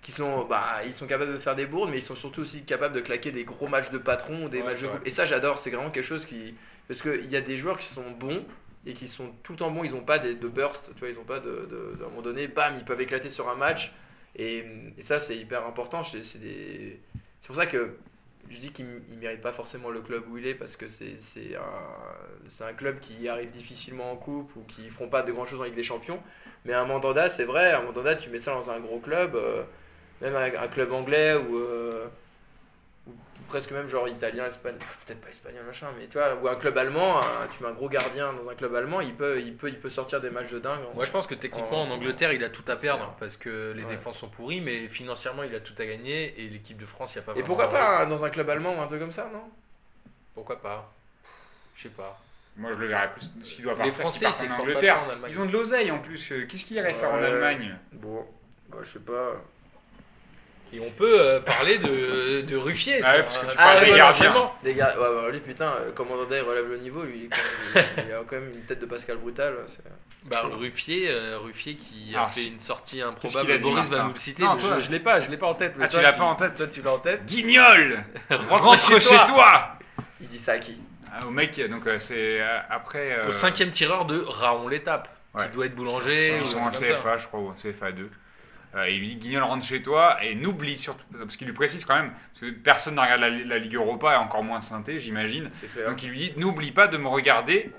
[0.03, 2.64] qui sont, bah, ils sont capables de faire des bourdes, mais ils sont surtout aussi
[2.64, 5.07] capables de claquer des gros matchs de patron ou des Ouais, matchs c'est de.
[5.07, 5.59] Et ça, j'adore.
[5.59, 6.57] C'est vraiment quelque chose qui,
[6.88, 8.44] parce qu'il y a des joueurs qui sont bons
[8.86, 9.84] et qui sont tout le temps bons.
[9.84, 12.48] Ils n'ont pas de burst, tu vois, ils n'ont pas de, de, d'un moment donné,
[12.48, 13.92] bam, ils peuvent éclater sur un match.
[14.36, 14.64] Et,
[15.00, 16.02] ça, c'est hyper important.
[16.02, 16.98] C'est
[17.46, 17.96] pour ça que
[18.50, 21.16] je dis qu'il ne mérite pas forcément le club où il est parce que c'est
[21.56, 25.46] un, un club qui arrive difficilement en coupe ou qui ne feront pas de grand
[25.46, 26.20] chose en Ligue des Champions.
[26.64, 29.62] Mais un Mandanda, c'est vrai, un Mandanda, tu mets ça dans un gros club, euh,
[30.20, 32.08] même un, un club anglais ou, euh,
[33.52, 36.78] presque même genre italien, espagnol, peut-être pas espagnol, machin, mais tu vois, ou un club
[36.78, 39.68] allemand, un- tu mets un gros gardien dans un club allemand, il peut, il peut,
[39.68, 40.80] il peut sortir des matchs de dingue.
[40.90, 43.36] en- Moi, je pense que techniquement, en Angleterre, il a tout à C'est perdre parce
[43.36, 43.90] que les Ouais.
[43.90, 47.18] défenses sont pourries, mais financièrement, il a tout à gagner et l'équipe de France, il
[47.18, 49.12] n'y a pas Et pourquoi pas un- dans un club allemand ou un truc comme
[49.12, 49.44] ça, non?
[50.34, 50.90] Pourquoi pas?
[51.74, 52.18] Je sais pas.
[52.56, 53.30] Moi, je le verrais plus.
[53.42, 54.94] S'il doit Les partir, Français, ils en Angleterre.
[54.96, 55.30] tant en Allemagne.
[55.30, 56.32] Ils ont de l'oseille en plus.
[56.32, 57.22] euh, Qu'est-ce qu'il irait faire en.
[57.22, 57.76] Allemagne?
[57.92, 58.26] Bon,
[58.70, 59.42] bah, je sais pas.
[60.74, 63.00] Et on peut euh, parler de, de Ruffier.
[63.04, 64.35] Ah ouais, parce que tu parles des ouais, gardiens.
[64.35, 64.70] ouais,
[65.24, 67.37] ouais, lui, putain, euh, comme Mandanda, il relève le niveau, lui, il, est quand
[67.96, 69.54] même- il a quand même une tête de Pascal Brutal.
[69.68, 69.82] c'est-
[70.24, 73.52] Bah, Ruffier, euh, Ruffier qui a fait une sortie qu'il improbable.
[73.52, 74.42] a Boris va nous le citer.
[74.44, 74.76] Non, mais toi.
[74.78, 75.74] je, je l'ai pas, je l'ai pas en tête.
[75.76, 77.26] mais Ah, tu l'as pas en tête Toi, tu l'as en tête.
[77.26, 79.76] Guignol Rentre Rentre chez chez toi.
[80.20, 80.78] Il dit ça à qui?
[81.12, 83.12] Ah, Au mec, donc euh, c'est euh, après.
[83.18, 85.44] euh, Au cinquième tireur de Raon l'étape, Ouais.
[85.46, 86.38] qui doit être boulanger.
[86.38, 86.70] Ils sont un en.
[86.70, 88.08] CFA, je crois, ou en CFA 2.
[88.74, 91.85] Euh, il lui dit Guignol rentre chez toi et n'oublie surtout, parce qu'il lui précise
[91.85, 94.98] quand même, parce que personne ne regarde la, la Ligue Europa et encore moins Synthé,
[94.98, 95.50] j'imagine.
[95.87, 97.70] Donc il lui dit n'oublie pas de me regarder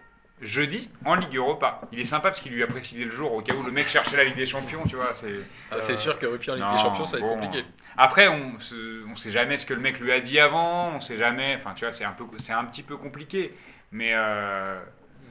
[0.44, 1.82] jeudi en Ligue Europa.
[1.92, 3.88] Il est sympa parce qu'il lui a précisé le jour au cas où le mec
[3.88, 5.12] cherchait la Ligue des Champions, tu vois.
[5.14, 5.34] C'est...
[5.72, 7.66] Ah, c'est sûr que en Ligue Non, des Champions, ça va être compliqué.
[7.98, 11.00] Après, on se, on sait jamais ce que le mec lui a dit avant, on
[11.00, 13.56] sait jamais, enfin tu vois, c'est un, peu, c'est un petit peu compliqué.
[13.92, 14.80] Mais euh,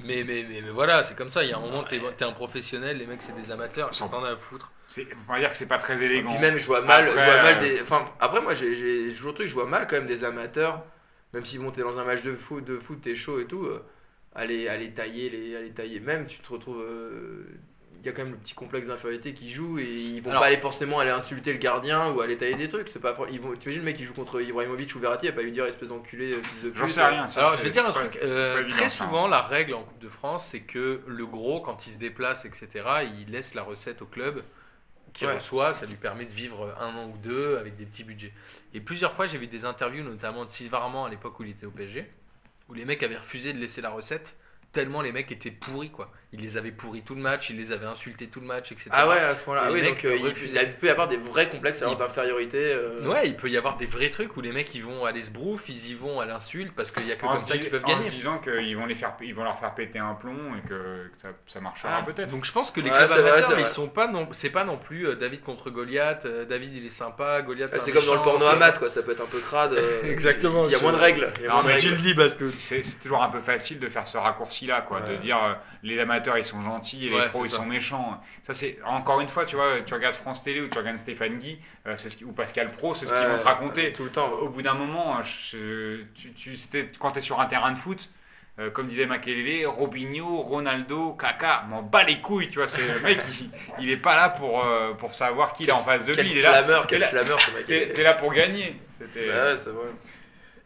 [0.05, 1.45] Mais, mais, mais, mais voilà, c'est comme ça.
[1.45, 3.95] Il y a un moment, t'es es un professionnel, les mecs, c'est des amateurs.
[3.95, 6.03] Sans- Qu'est-ce que t'en as à foutre c'est, on va dire que c'est pas très
[6.03, 6.33] élégant.
[6.33, 7.83] Puis même, je vois mal, Après, je vois mal euh, des.
[7.83, 10.85] Enfin, après, moi, j'ai- toujours truc, je vois mal quand même des amateurs,
[11.33, 13.65] même si bon, t'es dans un match de foot, de foot, t'es chaud et tout,
[13.65, 13.83] euh,
[14.35, 16.01] aller, aller tailler, les, aller tailler.
[16.01, 16.81] Même, tu te retrouves.
[16.83, 17.45] euh,
[18.07, 20.49] y a quand même le petit complexe d'infériorité qui joue et ils vont Alors- pas
[20.49, 22.89] aller forcément aller insulter le gardien ou aller tailler des trucs.
[22.89, 23.55] C'est pas for- ils vont.
[23.55, 25.91] T'imagines le mec qui joue contre Ibrahimovic ou Verratti, il va pas lui dire espèce
[25.91, 26.91] d'enculé, euh, fils de J'en pute.
[26.91, 27.29] sais rien.
[27.31, 28.19] ça, Alors, c'est- je vais dire un truc.
[28.23, 28.89] euh, évident, très hein.
[28.89, 32.45] souvent, la règle en Coupe de France, c'est que le gros, quand il se déplace,
[32.45, 32.69] etc.,
[33.21, 34.43] il laisse la recette au club
[35.13, 35.35] qui Ouais.
[35.35, 35.73] reçoit.
[35.73, 38.33] Ça lui permet de vivre un an ou deux avec des petits budgets.
[38.75, 41.51] Et plusieurs fois, j'ai vu des interviews, notamment de Sylvain Armand à l'époque où il
[41.51, 42.11] était au PSG,
[42.69, 44.35] où les mecs avaient refusé de laisser la recette.
[44.73, 46.11] Tellement les mecs étaient pourris, quoi.
[46.35, 48.89] Ils les avaient pourris tout le match, ils les avaient insultés tout le match, etc.
[48.93, 49.65] Ah ouais, à ce moment-là.
[49.67, 51.93] Ah Les oui, mecs donc euh, il, il peut y avoir des vrais complexes alors
[51.95, 52.73] Il- d'infériorité.
[52.75, 55.13] euh, Ouais, il peut y avoir des vrais trucs où les mecs ils vont à
[55.13, 57.69] l'esbrouf, ils y vont à l'insulte parce qu'il y a que En comme ça qu'ils
[57.69, 58.01] peuvent en gagner.
[58.01, 61.09] se disant qu'ils vont, les faire, ils vont leur faire péter un plomb et que,
[61.13, 62.31] que ça, ça marchera Ah, peut-être.
[62.31, 64.49] Donc je pense que les Ouais, clubs vrai, amateurs, c'est ils sont pas non, c'est
[64.49, 66.25] pas non plus euh, David contre Goliath.
[66.25, 68.89] euh, David il est sympa, Goliath Ouais, c'est c'est comme dans le porno amat, quoi.
[68.89, 69.75] Ça peut être un peu crade.
[69.75, 71.31] euh, Exactement, S'il y a je- moins de règles.
[71.41, 71.87] il y a moins de mais règles.
[71.89, 72.49] Tu le dis Bastos.
[72.49, 75.11] C'est c'est toujours un peu facile de faire ce raccourci-là, quoi, Ouais.
[75.11, 77.59] de dire euh, les amateurs ils sont gentils et les Ouais, pros ils ça.
[77.59, 78.21] sont méchants.
[78.43, 81.39] Ça c'est encore une fois, tu vois, tu regardes France Télé ou tu regardes Stéphane
[81.39, 83.93] Guy euh, c'est ce qui- ou Pascal Pro, c'est ce qu'ils vont te raconter.
[83.93, 84.31] Tout le temps.
[84.33, 87.73] Au bout d'un moment, euh, je- tu, tu- c'était- quand tu es sur un terrain
[87.73, 88.11] de foot,
[88.59, 93.01] euh, comme disait Makelele, Robinho, Ronaldo, Kaka, m'en bat les couilles, tu vois, c'est le
[93.01, 96.05] mec, il, il est pas là pour, euh, pour savoir qui il est en face
[96.05, 97.67] de Quel lui, il est là, slammer, quel slammer ce mec.
[97.67, 98.79] t'es- là pour gagner.
[99.01, 99.89] C'était- Ouais, c'est vrai.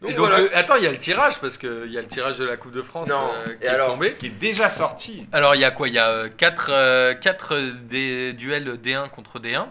[0.03, 0.43] Et Donc, donc voilà.
[0.43, 2.45] euh, attends, il y a le tirage parce que il y a le tirage de
[2.45, 4.13] la Coupe de France euh, qui Et est alors tombé.
[4.13, 5.27] qui est déjà sorti.
[5.31, 5.87] Alors il y a quoi?
[5.87, 7.55] Il y a 4
[7.89, 9.67] des duels D1 contre D1.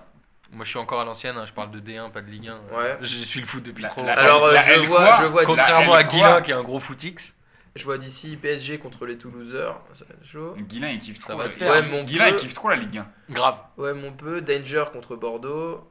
[0.53, 2.77] Moi je suis encore à l'ancienne, hein, je parle de D1 pas de Ligue 1.
[2.77, 2.99] Ouais.
[3.03, 4.15] Je suis le foot depuis La- trop longtemps.
[4.17, 7.35] Alors, euh, la je vois, je vois, Contrairement à Guilin qui est un gros footix.
[7.77, 9.81] je vois d'ici PSG contre les Toulouseurs.
[9.95, 10.55] Ça va être chaud.
[10.59, 11.39] Guilain il kiffe Ça trop.
[11.39, 11.71] va la- se faire.
[11.71, 13.07] Ouais, il kiffe trop la Ligue 1.
[13.31, 13.59] Grave.
[13.77, 14.41] Ouais, mon peu.
[14.41, 15.89] Danger contre Bordeaux.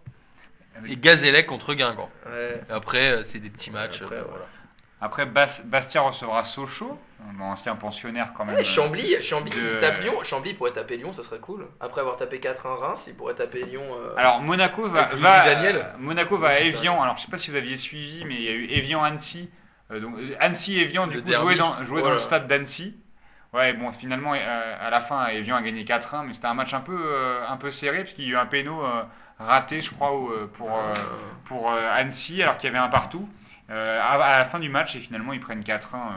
[0.88, 2.10] Et Gazellec contre Guingamp.
[2.28, 2.62] Ouais.
[2.70, 4.02] Après euh, c'est des petits matchs.
[4.02, 4.46] Après, euh, voilà.
[5.02, 6.98] Après, Bas- Bastia recevra Sochaux,
[7.34, 8.56] mon ancien pensionnaire quand même.
[8.56, 10.24] Ouais, Chambly, Chambly, de- il se tape Lyon.
[10.24, 11.68] Chambly pourrait taper Lyon, ça serait cool.
[11.82, 13.84] Après avoir tapé 4-1 Reims, il pourrait taper Lyon.
[13.94, 15.10] euh, Alors Monaco va,
[15.46, 15.86] Daniel.
[16.00, 17.02] Monaco va à Evian.
[17.04, 19.50] Alors je sais pas si vous aviez suivi, mais il y a eu Evian Annecy.
[19.92, 22.12] Euh, donc euh, Annecy Evian du Le coup joué dans joué dans Voilà.
[22.12, 22.98] le stade d'Annecy.
[23.54, 26.74] Ouais bon finalement euh, à la fin Evian a gagné 4-1, mais c'était un match
[26.74, 29.04] un peu euh, un peu serré parce qu'il y a eu un péno euh,
[29.39, 30.93] raté je crois euh, pour euh,
[31.45, 33.28] pour euh, Annecy alors qu'il y avait un partout.
[33.67, 36.08] À, la fin du match et finalement ils prennent 4-1 euh,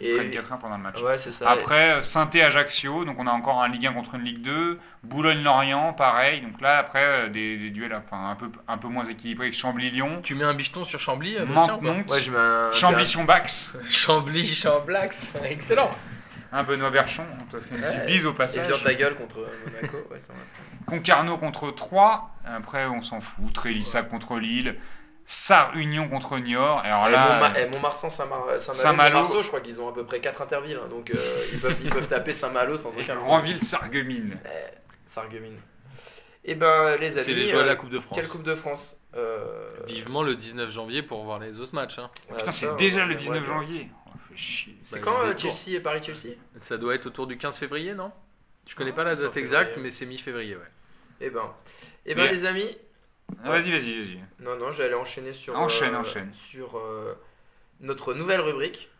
[0.00, 0.16] ils et...
[0.16, 1.00] prennent 4-1 pendant le match.
[1.02, 1.48] Ouais, c'est ça.
[1.48, 4.78] Après, saint Ajaccio, donc on a encore un Ligue 1 contre une Ligue 2.
[5.04, 6.40] Boulogne-Lorient, pareil.
[6.40, 9.52] Donc là, après, des, des duels enfin, un, peu, un peu moins équilibrés.
[9.52, 12.70] Chambly-Lyon, Tu mets un bicheton sur Chambly, Mantes-Monte, Ouais, je mets un.
[12.72, 15.90] Chambly-Chombax, Chambly, Chamblax, excellent.
[16.52, 17.24] Un Benoît Berchon.
[17.40, 18.82] On te fait une petite bise au Et bien passage.
[18.84, 19.96] ta gueule contre Monaco.
[20.10, 20.32] Ouais, ça.
[20.86, 22.30] Concarneau contre 3.
[22.44, 23.52] Après, on s'en fout.
[23.52, 24.76] Trélissa contre Lille.
[25.28, 26.80] Sar-Union contre Niort.
[26.84, 29.16] Alors Et là, Montma- et Montmarsan, Saint-Malo, Saint-Malo.
[29.18, 30.78] Montmarsan, je crois qu'ils ont à peu près 4 intervilles.
[30.80, 31.14] hein, donc euh,
[31.52, 34.38] ils, peuvent, ils peuvent taper Saint-Malo sans et aucun Grandville-Sarreguemines.
[35.04, 35.58] Sarreguemines.
[36.44, 37.22] Et ben les amis.
[37.24, 38.16] C'est les à euh, la Coupe de France.
[38.16, 39.44] Quelle Coupe de France Euh,
[39.88, 41.98] Vivement le 19 janvier pour voir les autres matchs.
[41.98, 42.08] hein.
[42.36, 43.52] Putain, c'est déjà le aimerait 19 bien.
[43.52, 43.90] janvier.
[44.36, 44.76] Chier.
[44.84, 45.34] C'est Bah, quand euh.
[45.36, 48.12] Chelsea et Paris-Chelsea Ça doit être autour du 15 février, non?
[48.66, 50.70] Je connais Ah, pas la date exacte, mais c'est mi-février, ouais.
[51.20, 51.52] Eh ben,
[52.04, 52.76] eh ben Mais- les amis.
[53.42, 54.20] Ah, Vas-y, vas-y, vas-y.
[54.40, 55.56] Non, non, j'allais enchaîner sur.
[55.56, 56.32] Enchaîne, euh, enchaîne.
[56.32, 57.14] Sur euh,
[57.80, 58.90] notre nouvelle rubrique.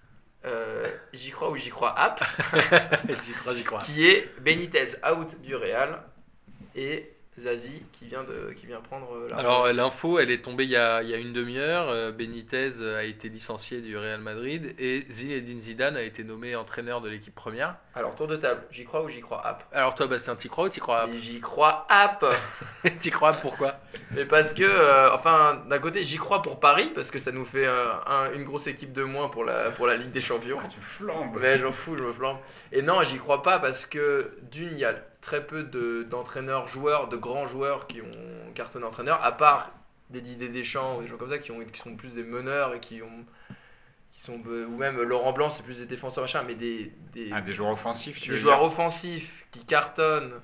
[0.44, 2.22] euh, j'y crois ou j'y crois app,
[3.24, 3.80] j'y crois, j'y crois.
[3.80, 6.02] qui est Benitez out du Real
[6.76, 10.64] et Zazie qui vient de qui vient prendre euh, la Alors l'info, elle est tombée
[10.64, 11.88] il y a, il y a une demi-heure.
[11.90, 17.00] Euh, Benitez a été licencié du Real Madrid et Zinedine Zidane a été nommé entraîneur
[17.02, 17.76] de l'équipe première.
[17.94, 19.64] Alors tour de table, j'y crois ou j'y crois app?
[19.72, 22.24] Alors toi, Bastien, t'y crois ou t'y crois Mais J'y crois app
[23.00, 23.80] T'y crois pourquoi?
[24.14, 27.44] Mais parce que, euh, enfin, d'un côté, j'y crois pour Paris, parce que ça nous
[27.44, 30.58] fait euh, un- une grosse équipe de moins pour la, pour la Ligue des Champions.
[30.62, 31.36] Ah, tu flambes.
[31.40, 32.38] Mais j'en fous, je me flambe.
[32.72, 34.94] Et non, j'y crois pas parce que d'une, il y a
[35.26, 39.72] très peu de- d'entraîneurs, joueurs, de grands joueurs qui ont cartonné entraîneur, à part
[40.10, 42.74] des Didier Deschamps ou des gens comme ça qui, ont, qui sont plus des meneurs
[42.74, 43.24] et qui ont.
[44.12, 47.40] Qui sont, ou même Laurent Blanc, c'est plus des défenseurs, machin, mais des, des, Ah,
[47.42, 48.68] des joueurs offensifs, tu des veux joueurs dire.
[48.68, 50.40] offensifs qui cartonnent.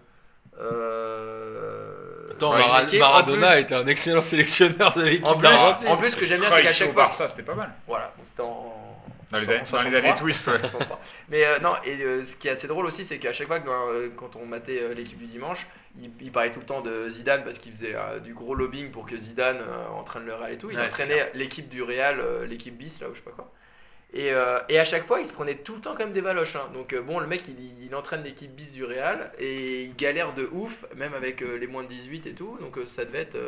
[0.60, 2.54] Euh, Attends.
[2.98, 5.32] Maradona était un excellent sélectionneur de l'équipe en
[5.92, 7.04] en plus, ce que j'aime bien, c'est qu'à chaque fois.
[7.04, 7.72] Barça, c'était pas mal.
[7.86, 8.81] Voilà, c'était en.
[9.32, 9.98] Dans les, en années- dans les 63.
[9.98, 10.58] années twist, ouais.
[10.58, 11.00] 63.
[11.28, 13.60] Mais euh, non, et euh, ce qui est assez drôle aussi, c'est qu'à chaque fois
[13.60, 15.66] que dans, euh, quand on matait l'équipe du dimanche,
[16.00, 19.06] il, il parlait tout le temps de Zidane parce qu'il faisait du gros lobbying pour
[19.06, 19.58] que Zidane
[19.96, 20.70] entraîne le Real et tout.
[20.70, 23.50] Il Ouais, entraînait l'équipe du Real, l'équipe bis là ou je sais pas quoi.
[24.14, 26.56] Et, euh, et à chaque fois, il se prenait tout le temps comme des valoches.
[26.56, 26.70] hein.
[26.74, 30.34] Donc euh, bon, le mec, il, il entraîne l'équipe bis du Real et il galère
[30.34, 32.58] de ouf, même avec euh, les moins de 18 et tout.
[32.60, 33.38] Donc ça devait être.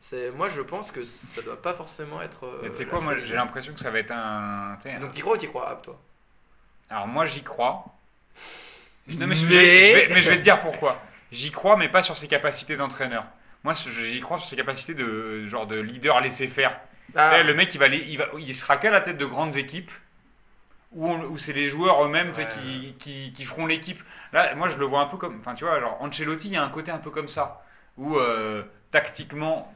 [0.00, 2.46] C'est moi, je pense que ça doit pas forcément être.
[2.46, 4.76] euh, tu sais quoi, moi j'ai l'impression que ça va être un.
[4.82, 6.00] tu sais, Donc t'y crois ou t'y crois, Ab, toi?
[6.88, 7.84] Alors moi j'y crois.
[9.06, 11.00] Je- Non, mais, je, Mais- je vais, mais je vais te dire pourquoi.
[11.32, 13.24] j'y crois, mais pas sur ses capacités d'entraîneur.
[13.64, 16.78] Moi, ce- j'y crois sur ses capacités de genre de leader laisser faire.
[17.14, 19.26] Ah, sais, Le mec, il va, les- il va, il sera qu'à la tête de
[19.26, 19.90] grandes équipes
[20.92, 22.48] où, on- où c'est les joueurs eux-mêmes tu sais, Ouais.
[22.48, 24.02] qui, qui, qui feront l'équipe.
[24.32, 26.56] Là, moi, je le vois un peu comme, enfin, tu vois, genre Ancelotti, il y
[26.56, 27.62] a un côté un peu comme ça
[27.98, 29.72] où euh, tactiquement,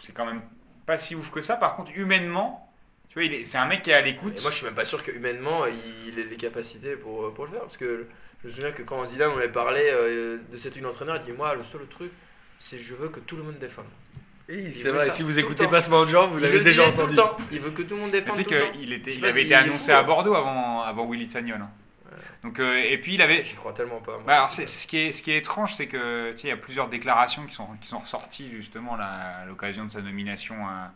[0.00, 0.42] c'est quand même
[0.86, 1.56] pas si ouf que ça.
[1.56, 2.72] Par contre, humainement,
[3.08, 4.38] tu vois, c'est un mec qui est à l'écoute.
[4.38, 7.30] Et moi, je suis même pas sûr que humainement, il ait les capacités pour, euh,
[7.34, 7.60] pour le faire.
[7.60, 8.06] Parce que
[8.42, 11.24] je me souviens que quand Zidane on avait parlé euh, de cet une entraîneur, il
[11.24, 12.10] dit Moi, le seul truc,
[12.58, 13.86] c'est que je veux que tout le monde défende.
[14.48, 17.36] Oui, c'est vrai, si vous écoutez Passement de Jambes, disait tout le temps.
[17.52, 18.36] Il veut que tout le monde Tu défende.
[18.36, 18.72] sais le temps.
[18.72, 20.02] qu'il sais il avait été annoncé à hein.
[20.02, 21.60] Bordeaux avant, avant Willy Sagnol.
[21.60, 21.68] hein.
[22.44, 24.12] Donc, euh, et puis il avait, J'y crois tellement pas.
[24.12, 24.22] moi.
[24.26, 26.50] Bah, alors, c'est, ce, qui est, ce qui est étrange, c'est que tu sais, il
[26.50, 30.00] y a plusieurs déclarations qui sont, qui sont ressorties justement là, à l'occasion de sa
[30.02, 30.92] nomination à,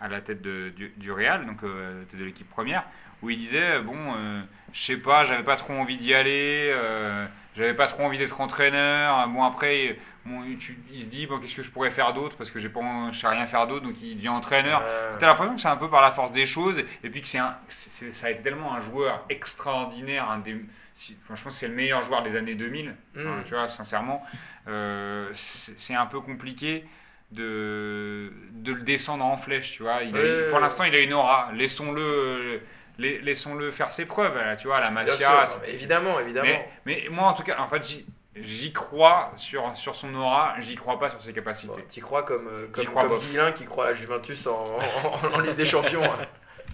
[0.00, 2.84] à la tête de- du, du Real, donc euh, de l'équipe première,
[3.22, 7.26] où il disait bon, euh, je sais pas, j'avais pas trop envie d'y aller, euh,
[7.56, 9.28] j'avais pas trop envie d'être entraîneur.
[9.28, 12.36] Bon après, bon, tu- il se dit bon, qu'est-ce que je pourrais faire d'autre?
[12.36, 12.80] Parce que j'ai pas,
[13.12, 14.82] je sais rien faire d'autre, donc il devient entraîneur.
[14.84, 17.28] Euh, T'as l'impression que c'est un peu par la force des choses, et puis que
[17.28, 20.56] c'est un, c'est- ça a été tellement un joueur extraordinaire, un des,
[20.94, 23.20] si- enfin, je pense que c'est le meilleur joueur des années 2000, Mm.
[23.26, 24.24] Enfin, tu vois, sincèrement,
[24.68, 26.84] euh, c'est c'est un peu compliqué
[27.32, 30.02] de, de le descendre en flèche, tu vois.
[30.02, 32.60] Il a- Ouais, pour l'instant, il a une aura, laissons-le la-
[33.00, 35.46] laissons-le faire ses preuves, là, tu vois, à la Masia.
[35.46, 36.48] sûr, évidemment, évidemment.
[36.86, 40.54] mais, mais moi, en tout cas, en fait, j'y- j'y crois sur, sur son aura,
[40.60, 41.80] j'y crois pas sur ses capacités.
[41.82, 45.34] Bon, T'y crois comme, euh, comme, crois comme qui croit à la Juventus en, en-
[45.34, 46.04] en Ligue des Champions.
[46.04, 46.26] hein.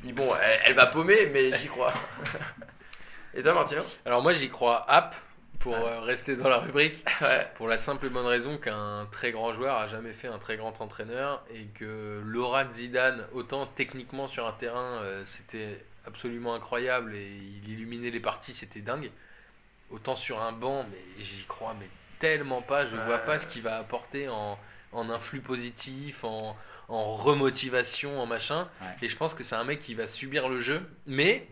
[0.04, 1.92] Il dit, bon, elle, elle va paumer, mais j'y crois.
[3.34, 3.82] Et toi, Martino?
[4.04, 5.14] Alors moi j'y crois app
[5.58, 5.78] pour Ouais.
[5.84, 7.04] euh, rester dans la rubrique.
[7.20, 7.46] Ouais.
[7.56, 10.56] Pour la simple et bonne raison qu'un très grand joueur a jamais fait un très
[10.56, 16.54] grand entraîneur et que l'aura de Zidane, autant techniquement sur un terrain, euh, c'était absolument
[16.54, 17.26] incroyable et
[17.62, 19.10] il illuminait les parties, c'était dingue.
[19.90, 21.88] Autant sur un banc, mais j'y crois mais
[22.18, 22.86] tellement pas.
[22.86, 23.24] Je vois Ouais.
[23.24, 24.58] pas ce qu'il va apporter en,
[24.92, 26.56] en influx positif, en,
[26.88, 28.68] en remotivation, en machin.
[28.80, 28.88] Ouais.
[29.02, 31.46] Et je pense que c'est un mec qui va subir le jeu, mais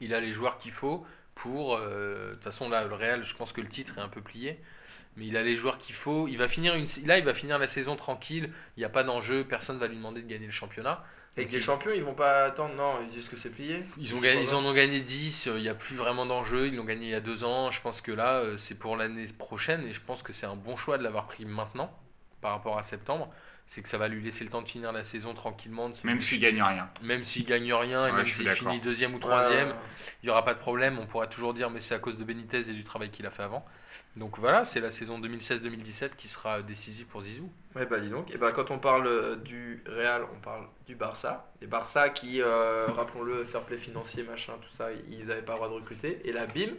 [0.00, 1.76] il a les joueurs qu'il faut pour.
[1.76, 4.20] euh, De toute façon, là, le Real, je pense que le titre est un peu
[4.20, 4.58] plié.
[5.16, 6.26] Mais il a les joueurs qu'il faut.
[6.28, 8.50] Il va finir une, là, il va finir la saison tranquille.
[8.76, 9.44] Il n'y a pas d'enjeu.
[9.44, 11.04] Personne va lui demander de gagner le championnat.
[11.36, 12.74] Avec Donc, les champions, ils vont pas attendre.
[12.74, 13.84] Non, ils disent que c'est plié.
[13.98, 15.46] Ils, ont gagné, ils en ont gagné 10.
[15.46, 16.66] euh, Il n'y a plus vraiment d'enjeu.
[16.66, 17.70] Ils l'ont gagné il y a deux ans.
[17.70, 19.86] Je pense que là, euh, c'est pour l'année prochaine.
[19.86, 21.96] Et je pense que c'est un bon choix de l'avoir pris maintenant
[22.40, 23.32] par rapport à septembre.
[23.66, 25.88] C'est que ça va lui laisser le temps de finir la saison tranquillement.
[25.88, 26.90] de se Même s'il gagne rien.
[27.02, 29.74] même s'il gagne rien et Ouais, même s'il finit deuxième ou Ouais, troisième, ouais.
[30.22, 30.98] il n'y aura pas de problème.
[30.98, 33.30] On pourra toujours dire mais c'est à cause de Benitez et du travail qu'il a
[33.30, 33.64] fait avant.
[34.16, 37.50] Donc voilà, c'est la saison 2016-2017 qui sera décisive pour Zizou.
[37.74, 38.32] Ouais, bah dis donc.
[38.34, 41.50] Et bah, quand on parle euh, du Real, on parle du Barça.
[41.60, 45.58] Les Barça qui, euh, rappelons-le, fair play financier, machin, tout ça, ils n'avaient pas le
[45.58, 46.20] droit de recruter.
[46.24, 46.72] Et là, bim,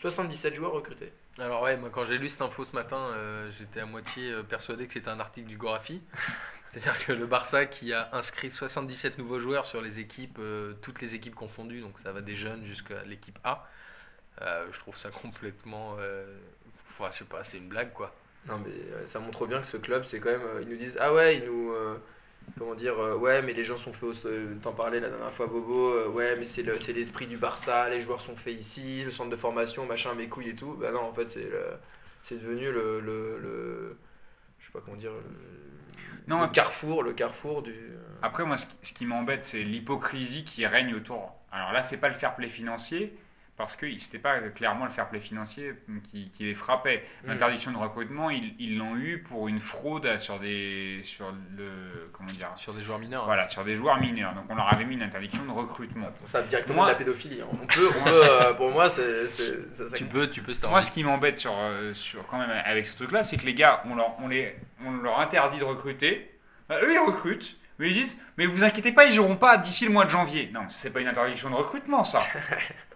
[0.00, 1.12] 77 joueurs recrutés.
[1.38, 4.88] Alors ouais, moi quand j'ai lu cette info ce matin, euh, j'étais à moitié persuadé
[4.88, 6.02] que c'était un article du Gorafi.
[6.68, 11.00] C'est-à-dire que le Barça qui a inscrit 77 nouveaux joueurs sur les équipes, euh, toutes
[11.00, 13.66] les équipes confondues, donc ça va des jeunes jusqu'à l'équipe A.
[14.42, 15.96] Euh, je trouve ça complètement...
[15.98, 16.38] Euh,
[16.84, 18.14] enfin, je sais pas, c'est une blague quoi.
[18.46, 20.62] Non, mais euh, ça montre bien que ce club, c'est quand même.
[20.62, 21.72] ils nous disent Ah ouais, ils nous.
[21.72, 21.98] euh,
[22.58, 24.26] comment dire euh, Ouais, mais les gens sont faits au.
[24.28, 25.88] euh, T'en parlais la dernière fois, Bobo.
[25.92, 29.10] euh, ouais, mais c'est le- c'est l'esprit du Barça, les joueurs sont faits ici, le
[29.10, 30.74] centre de formation, machin, mes couilles et tout.
[30.74, 31.78] Bah non, en fait, c'est le-
[32.22, 33.98] c'est devenu le, le, le-
[34.60, 35.12] Je sais pas comment dire.
[35.12, 35.22] Le,
[36.26, 37.74] Non, le carrefour, le carrefour du.
[38.22, 41.34] Après, moi, ce qui, ce qui m'embête, c'est l'hypocrisie qui règne autour.
[41.52, 43.16] Alors là, c'est pas le fair play financier,
[43.58, 45.74] parce que c'était pas clairement le fair play financier
[46.10, 47.04] qui, qui les frappait.
[47.24, 47.28] Mm.
[47.28, 52.52] L'interdiction de recrutement, ils l'ont eu pour une fraude sur des, sur le, comment dire,
[52.56, 53.24] Sur des joueurs mineurs.
[53.24, 54.32] voilà, sur des joueurs mineurs.
[54.34, 56.08] Donc on leur avait mis une interdiction de recrutement.
[56.26, 57.42] Ça directement Moi- de la pédophilie.
[57.42, 57.48] hein.
[57.52, 59.26] On peut, on peut euh, pour moi, c'est.
[59.94, 62.86] Tu peux, tu peux se Moi, ce qui m'embête sur, euh, sur quand même avec
[62.86, 66.32] ce truc-là, c'est que les gars, on leur, on les, on leur interdit de recruter.
[66.68, 69.84] Bah, eux, ils recrutent, mais ils disent, mais vous inquiétez pas, ils joueront pas d'ici
[69.84, 70.48] le mois de janvier.
[70.54, 72.22] Non, c'est pas une interdiction de recrutement, ça.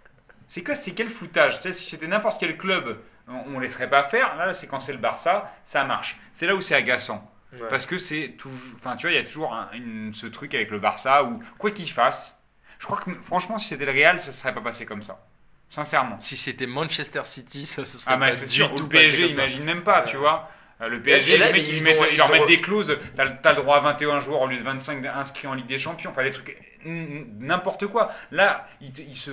[0.53, 3.89] c'est quoi, c'est quel foutage Tu sais, Si c'était n'importe quel club, on, on laisserait
[3.89, 4.35] pas faire.
[4.35, 6.19] Là, c'est quand c'est le Barça, ça marche.
[6.31, 7.27] C'est là où c'est agaçant.
[7.53, 7.67] Ouais.
[7.71, 8.59] Parce que c'est toujours.
[8.75, 11.41] Enfin, tu vois, il y a toujours un- une- ce truc avec le Barça où,
[11.57, 12.37] quoi qu'il fasse,
[12.77, 15.25] je crois que franchement, si c'était le Real, ça serait pas passé comme ça.
[15.69, 16.19] Sincèrement.
[16.21, 19.29] Si c'était Manchester City, ça se serait Ah, bah pas c'est sûr, ou le PSG,
[19.31, 20.51] imagine même pas, tu vois.
[20.83, 22.59] Euh, Le PSG, là, les mecs, ils ils, ont- mettent- ils ils leur mettent des
[22.61, 25.53] clauses, t'as le- t'as le droit à 21 joueurs au lieu de 25 inscrits en
[25.53, 28.11] Ligue des Champions, enfin des trucs, n'importe quoi.
[28.31, 29.31] Là, ils se,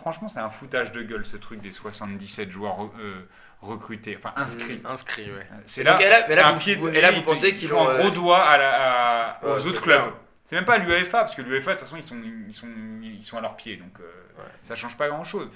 [0.00, 3.26] franchement, c'est un foutage de gueule ce truc des 77 joueurs euh,
[3.62, 4.80] recrutés, enfin inscrits.
[4.84, 5.46] Inscrit, ouais.
[5.64, 7.88] C'est là, là- c'est là, un vous- pied de et là, vous pensez qu'ils vont,
[7.88, 10.02] un euh, gros doigt à la- à- aux autres clair.
[10.02, 10.14] clubs.
[10.44, 12.16] C'est même pas à l'UEFA, parce que l'UEFA, de toute façon, ils sont,
[12.48, 12.66] ils sont,
[13.02, 14.04] ils sont à leurs pieds, donc euh,
[14.38, 14.44] Ouais.
[14.62, 15.48] ça change pas grand chose.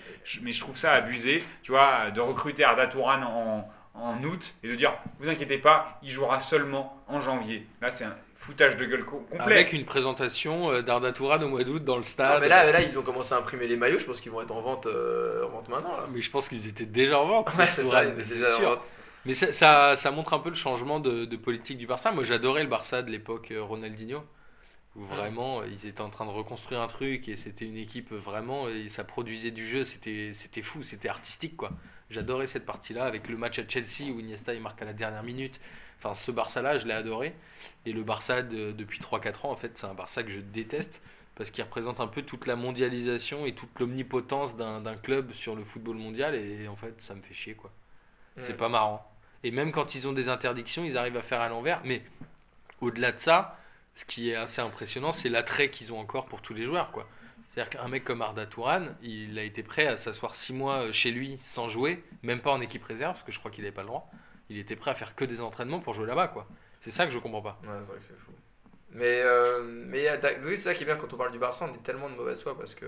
[0.42, 4.68] Mais je trouve ça abusé, tu vois, de recruter Arda Touran en, en août et
[4.68, 7.66] de dire vous inquiétez pas, il jouera seulement en janvier.
[7.80, 9.40] Là, c'est un foutage de gueule co- complet.
[9.40, 12.40] Avec une présentation euh, d'Arda Tourane au mois d'août dans le Non, stade.
[12.40, 13.98] mais là, là, ils ont commencé à imprimer les maillots.
[14.00, 15.96] Je pense qu'ils vont être en vente, euh, en vente maintenant.
[15.96, 16.06] Là.
[16.12, 17.54] Mais je pense qu'ils étaient déjà en vente.
[17.58, 17.84] Ouais, c'est
[18.42, 18.82] sûr.
[19.24, 22.10] Mais ça, ça, ça montre un peu le changement de, de politique du Barça.
[22.10, 24.24] Moi, j'adorais le Barça de l'époque euh, Ronaldinho,
[24.96, 28.68] où vraiment ils étaient en train de reconstruire un truc et c'était une équipe vraiment,
[28.68, 31.70] et ça produisait du jeu, c'était c'était fou, c'était artistique quoi.
[32.12, 35.22] J'adorais cette partie-là avec le match à Chelsea où Iniesta il marque à la dernière
[35.22, 35.58] minute.
[35.98, 37.34] Enfin, ce Barça-là, je l'ai adoré.
[37.86, 41.00] Et le Barça de- depuis 3-4 ans, en fait, c'est un Barça que je déteste
[41.34, 45.64] parce qu'il représente un peu toute la mondialisation et toute l'omnipotence d'un club sur le
[45.64, 47.70] football mondial et en fait, ça me fait chier quoi.
[48.42, 49.10] C'est pas marrant.
[49.44, 51.80] Et même quand ils ont des interdictions, ils arrivent à faire à l'envers.
[51.84, 52.02] Mais
[52.80, 53.58] au-delà de ça,
[53.94, 56.90] ce qui est assez impressionnant, c'est l'attrait qu'ils ont encore pour tous les joueurs.
[56.92, 57.08] quoi.
[57.54, 61.10] C'est-à-dire qu'un mec comme Arda Touran, il a été prêt à s'asseoir six mois chez
[61.10, 63.82] lui sans jouer, même pas en équipe réserve, parce que je crois qu'il n'avait pas
[63.82, 64.10] le droit.
[64.48, 66.28] Il était prêt à faire que des entraînements pour jouer là-bas.
[66.28, 66.46] quoi.
[66.80, 67.60] C'est ça que je comprends pas.
[67.62, 68.32] Ouais, c'est vrai que c'est fou.
[68.94, 71.68] Mais, euh, mais euh, oui, c'est ça qui est bien quand on parle du Barça,
[71.70, 72.86] on est tellement de mauvaise foi parce que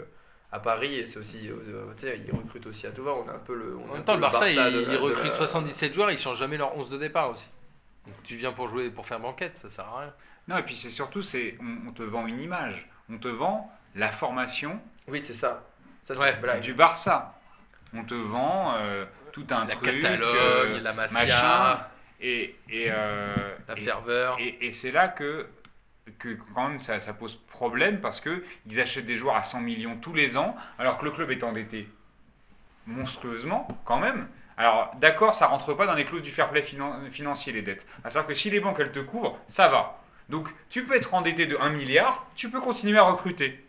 [0.52, 3.12] à Paris, et c'est aussi, euh, tu sais, ils recrutent aussi à tout va.
[3.12, 3.76] On a un peu le.
[3.76, 6.18] on En même temps, le Barça, il, la- il de recrute la- 77 joueurs, ils
[6.18, 7.46] changent jamais leur 11 de départ aussi.
[8.06, 10.14] Donc tu viens pour jouer, pour faire banquette, ça sert à rien.
[10.48, 12.88] Non, et puis c'est surtout, c'est on, on te vend une image.
[13.10, 15.64] On te vend la formation Oui, c'est ça.
[16.10, 17.34] Ouais, du Barça.
[17.94, 21.86] On te vend euh, tout un La truc, euh, la Masia, machin,
[22.20, 24.36] et, et, euh, la et- ferveur.
[24.40, 25.48] Et, et c'est là que,
[26.18, 29.60] que quand même ça, ça pose problème parce que ils achètent des joueurs à 100
[29.60, 31.88] millions tous les ans alors que le club est endetté
[32.86, 34.28] monstrueusement quand même.
[34.56, 37.86] Alors d'accord, ça rentre pas dans les clauses du fair play finan- financier les dettes.
[38.04, 40.00] À savoir que si les banques elles te couvrent, ça va.
[40.28, 43.63] Donc tu peux être endetté de 1 milliard, tu peux continuer à recruter.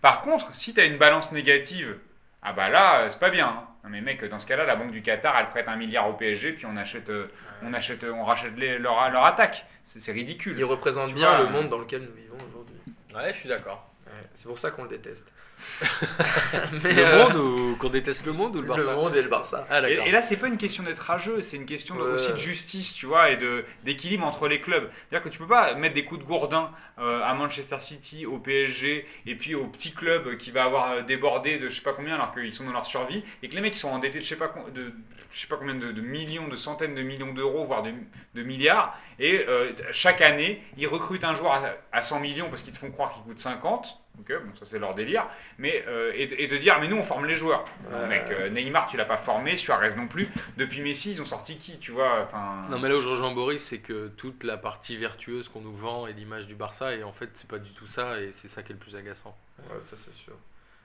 [0.00, 1.98] Par contre, si tu as une balance négative,
[2.42, 3.46] ah bah là, euh, c'est pas bien.
[3.48, 3.66] hein.
[3.84, 6.12] Non mais mec, dans ce cas-là, la Banque du Qatar, elle prête un milliard au
[6.14, 7.30] PSG, puis on achète, euh,
[7.62, 9.66] on achète, on rachète les- leur, leur attaque.
[9.84, 10.56] C'est ridicule.
[10.58, 12.76] Il représente Tu bien vois, le euh, monde dans lequel nous vivons aujourd'hui.
[13.14, 13.89] Ouais, je suis d'accord.
[14.20, 15.32] Ouais, c'est pour ça qu'on le déteste.
[16.82, 19.22] Mais, Le euh, monde ou qu'on déteste le monde ou le Barça le monde et
[19.22, 19.66] le Barça.
[19.70, 22.38] Ah Et, et là, c'est pas une question d'être rageux, c'est une question aussi de
[22.38, 24.88] justice, tu vois, et de d'équilibre entre les clubs.
[25.08, 28.38] C'est-à-dire que tu peux pas mettre des coups de gourdin euh, à Manchester City, au
[28.38, 31.92] PSG, et puis au petit club qui va avoir euh, débordé de je sais pas
[31.92, 34.24] combien alors qu'ils sont dans leur survie, et que les mecs ils sont endettés de
[34.24, 34.92] je sais pas, de,
[35.30, 37.92] je sais pas combien de, de millions, de centaines de millions d'euros, voire de,
[38.34, 42.62] de milliards, et euh, chaque année ils recrutent un joueur à, à 100 millions parce
[42.62, 44.00] qu'ils te font croire qu'il coûte 50.
[44.18, 47.02] Ok, bon, ça c'est leur délire, mais euh, et, et de dire mais nous on
[47.02, 47.64] forme les joueurs.
[48.08, 50.28] Mec, euh, Neymar tu l'as pas formé, Suarez non plus.
[50.58, 52.28] Depuis Messi ils ont sorti qui, tu vois
[52.68, 55.74] Non mais là où je rejoins Boris, c'est que toute la partie vertueuse qu'on nous
[55.74, 58.48] vend et l'image du Barça, et en fait c'est pas du tout ça, et c'est
[58.48, 59.34] ça qui est le plus agaçant.
[59.70, 60.34] Ouais, ça c'est sûr.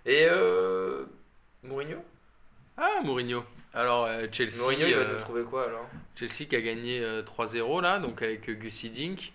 [0.06, 1.04] Et euh,
[1.64, 1.98] Mourinho?
[2.78, 3.44] Ah Mourinho.
[3.74, 5.90] Alors euh, Chelsea, Mourinho, il va euh, nous trouver quoi alors?
[6.16, 9.34] Chelsea qui a gagné euh, 3-0 là, donc avec euh, Gussie Dink.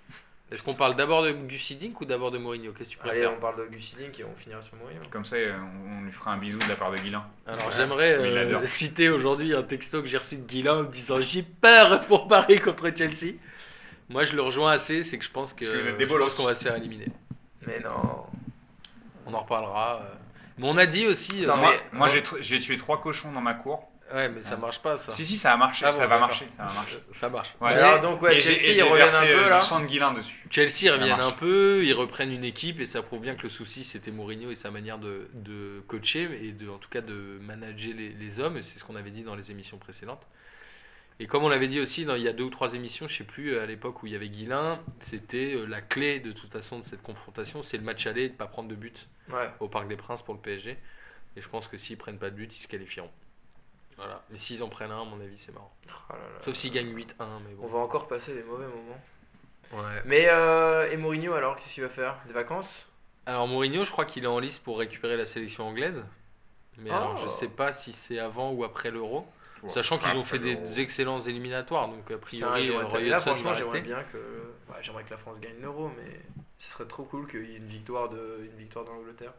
[0.52, 2.72] Est-ce qu'on parle d'abord de Gussie Dink ou d'abord de Mourinho?
[2.72, 3.32] Qu'est-ce que tu Allez, préfères?
[3.36, 5.00] on parle de Gussi Link et on finira sur Mourinho.
[5.10, 7.24] comme ça on, lui fera un bisou de la part de Guilain.
[7.46, 7.72] Alors Ouais.
[7.76, 11.42] j'aimerais euh, citer aujourd'hui un texto que j'ai reçu de Guilain en me disant j'ai
[11.44, 13.34] peur pour Paris contre Chelsea.
[14.08, 16.04] Moi je le rejoins assez, c'est que je pense que, Parce que vous êtes des
[16.04, 16.34] je bolosses.
[16.34, 17.06] pense qu'on va se faire éliminer.
[17.66, 18.24] Mais non.
[19.26, 20.00] On en reparlera.
[20.02, 20.14] euh.
[20.58, 21.44] Mais on a dit aussi.
[21.44, 21.56] euh, Non,
[21.92, 22.08] moi,
[22.40, 23.89] j'ai tué trois cochons dans ma cour.
[24.12, 25.12] Ouais, mais ça marche pas ça.
[25.12, 26.98] Si si ça a marché, Ah bon, ça va marcher, ça va marcher.
[27.12, 27.54] Ça marche.
[27.60, 27.68] Ouais.
[27.72, 29.60] Alors, donc, ouais, Et j'ai- Chelsea, ils reviennent un peu, euh, là.
[29.60, 30.44] du sang de Guilain dessus.
[30.50, 31.26] Chelsea reviennent marche.
[31.32, 34.50] un peu, ils reprennent une équipe et ça prouve bien que le souci c'était Mourinho
[34.50, 38.40] et sa manière de, de coacher et de, en tout cas de manager les, les
[38.40, 38.56] hommes.
[38.56, 40.26] Et c'est ce qu'on avait dit dans les émissions précédentes.
[41.20, 43.18] Et comme on l'avait dit aussi dans, il y a deux ou trois émissions, je
[43.18, 46.50] sais plus, à l'époque où il y avait Guilain, c'était euh, la clé de toute
[46.50, 49.50] façon de cette confrontation, c'est le match aller de ne pas prendre de but Ouais.
[49.60, 50.78] au Parc des Princes pour le PSG.
[51.36, 53.10] Et je pense que s'ils prennent pas de but, ils se qualifieront.
[54.00, 54.22] Voilà.
[54.30, 55.72] Mais s'ils en prennent un, à mon avis, c'est marrant.
[56.08, 56.38] Oh là là.
[56.44, 57.68] Sauf s'ils gagnent 8-1, mais On bon.
[57.68, 59.00] va encore passer des mauvais moments.
[59.72, 60.02] Ouais.
[60.04, 62.16] Mais euh, et Mourinho alors, qu'est-ce qu'il va faire?
[62.26, 62.88] Des vacances?
[63.26, 66.04] Alors Mourinho, je crois qu'il est en liste pour récupérer la sélection anglaise.
[66.78, 66.96] Mais Oh.
[66.96, 69.26] alors, je sais pas si c'est avant ou après l'Euro.
[69.62, 71.86] Bon, Sachant qu'ils ont fait des excellents éliminatoires.
[71.88, 75.38] Donc a priori, j'aimerais- euh, Là franchement j'aimerais bien que ouais, j'aimerais que la France
[75.38, 76.18] gagne l'euro mais
[76.56, 79.34] ce serait trop cool qu'il y ait une victoire de une victoire d'Angleterre.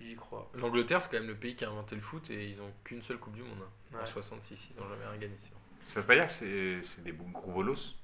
[0.00, 0.50] J'y crois.
[0.54, 3.02] L'Angleterre, c'est quand même le pays qui a inventé le foot et ils ont qu'une
[3.02, 3.58] seule Coupe du Monde.
[3.62, 3.96] hein.
[3.96, 4.06] En Ouais.
[4.06, 5.34] 66, ils n'ont jamais rien gagné.
[5.82, 7.96] Ça veut pas dire que c'est c'est des gros bolos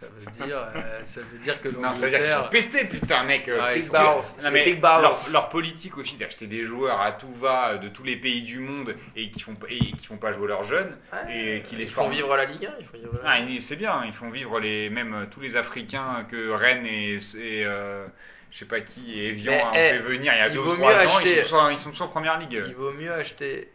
[0.00, 2.84] Ça veut dire, euh, ça veut dire que Non, ça veut dire qu'ils sont pétés,
[2.88, 3.48] putain, mec.
[3.48, 4.20] euh, ils Big Non,
[4.52, 8.16] mais big leur, leur politique aussi d'acheter des joueurs à tout va de tous les
[8.16, 11.62] pays du monde et qui font et qui font pas jouer leurs jeunes Ouais, et
[11.62, 12.12] qui les ils font forment.
[12.14, 13.54] vivre la Ligue 1, ils font vivre la Ah, Ligue 1.
[13.54, 17.14] et c'est bien, ils font vivre les même euh, tous les Africains que Rennes et,
[17.36, 18.06] et, euh,
[18.50, 20.52] je sais pas qui et Evian Mais, a eh, fait venir il y a il
[20.52, 22.62] deux vaut ou trois mieux ans, ils acheter- sont, tous en- ils sont première ligue.
[22.66, 23.70] Il vaut mieux acheter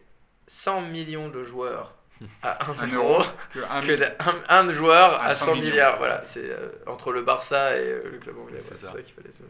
[0.46, 1.94] 100 millions de joueurs
[2.42, 3.22] à 1 Un euro
[3.54, 5.98] que un que un, un joueur à À 100 100 milliards.
[5.98, 8.58] Voilà, c'est euh, entre le Barça et le club anglais.
[8.60, 8.92] C'est voilà, ça.
[8.96, 9.46] ça qu'il fallait se dire.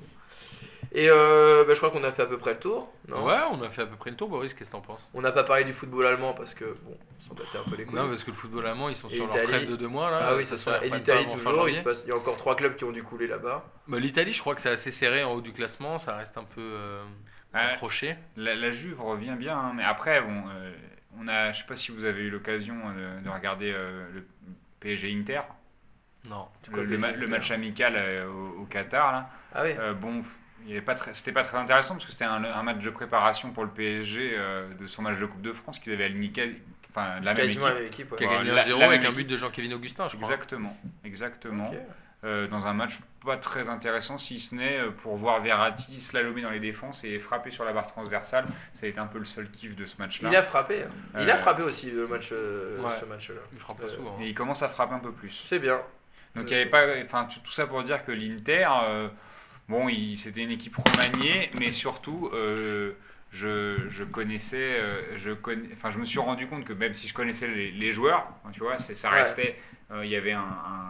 [0.99, 2.91] Et euh, bah, je crois qu'on a fait à peu près le tour.
[3.07, 3.23] Non?
[3.27, 4.31] Ouais, on a fait à peu près le tour.
[4.31, 5.01] Boris, qu'est-ce que t'en penses?
[5.13, 7.77] On n'a pas parlé du football allemand parce que bon, on s'en battait un peu
[7.77, 7.99] les couilles.
[7.99, 10.11] Non, parce que le football allemand, ils sont Et sur leur trêve de deux mois
[10.11, 10.21] là.
[10.23, 10.71] ah oui, c'est ça.
[10.83, 11.75] Et reprenne pas l'Italie toujours, il, janvier.
[11.75, 12.03] se passe...
[12.07, 13.65] il y a encore trois clubs qui ont dû couler là-bas.
[13.89, 15.99] Bah, L'Italie, je crois que c'est assez serré en haut du classement.
[15.99, 17.05] Ça reste un peu euh,
[17.53, 18.17] accroché.
[18.39, 20.73] la, la Juve revient bien, hein, mais après, bon, euh,
[21.21, 24.07] on a, je sais pas si vous avez eu l'occasion euh, de, de regarder euh,
[24.15, 24.25] le
[24.81, 25.43] PSG Inter,
[26.31, 26.49] Non.
[26.73, 29.13] quoi, le, le ma- le match amical euh, au, au Qatar.
[29.13, 29.31] Là.
[29.55, 29.71] Ah oui.
[29.79, 30.23] Euh, bon,
[30.85, 33.65] pas très- c'était pas très intéressant parce que c'était un, un match de préparation pour
[33.65, 37.35] le PSG euh, de son match de Coupe de France qu'ils avaient aligné, enfin la
[37.35, 37.61] même équipe.
[37.63, 38.13] la même équipe.
[38.13, 38.19] ouais.
[38.19, 40.29] Qui a Ouais, gagné la- 1-0 la avec un but de Jean-Kévin Augustin, je crois.
[40.29, 41.73] Exactement, exactement.
[42.25, 46.41] Euh, dans un match pas très intéressant, si ce n'est euh, pour voir Verratti slalomer
[46.43, 48.47] dans les défenses et frapper sur la barre transversale.
[48.73, 50.31] Ça a été un peu le seul kiff de ce match-là.
[50.31, 50.85] Il a frappé.
[50.85, 51.21] hein.
[51.21, 52.91] Il a frappé aussi le match, euh, Ouais.
[52.99, 53.41] ce match-là.
[53.53, 54.17] Il frappe pas Euh, souvent.
[54.19, 54.23] hein.
[54.23, 55.45] Et il commence à frapper un peu plus.
[55.49, 55.81] C'est bien.
[56.35, 59.09] Donc il y avait pas, enfin tout tout ça pour dire que l'Inter, euh,
[59.69, 62.93] bon, c'était une équipe remaniée, mais surtout, euh,
[63.31, 67.07] je, je connaissais, euh, je connais, enfin je me suis rendu compte que même si
[67.09, 69.21] je connaissais les, les joueurs, tu vois, ça Ouais.
[69.23, 69.59] restait,
[69.91, 70.41] euh, il y avait un,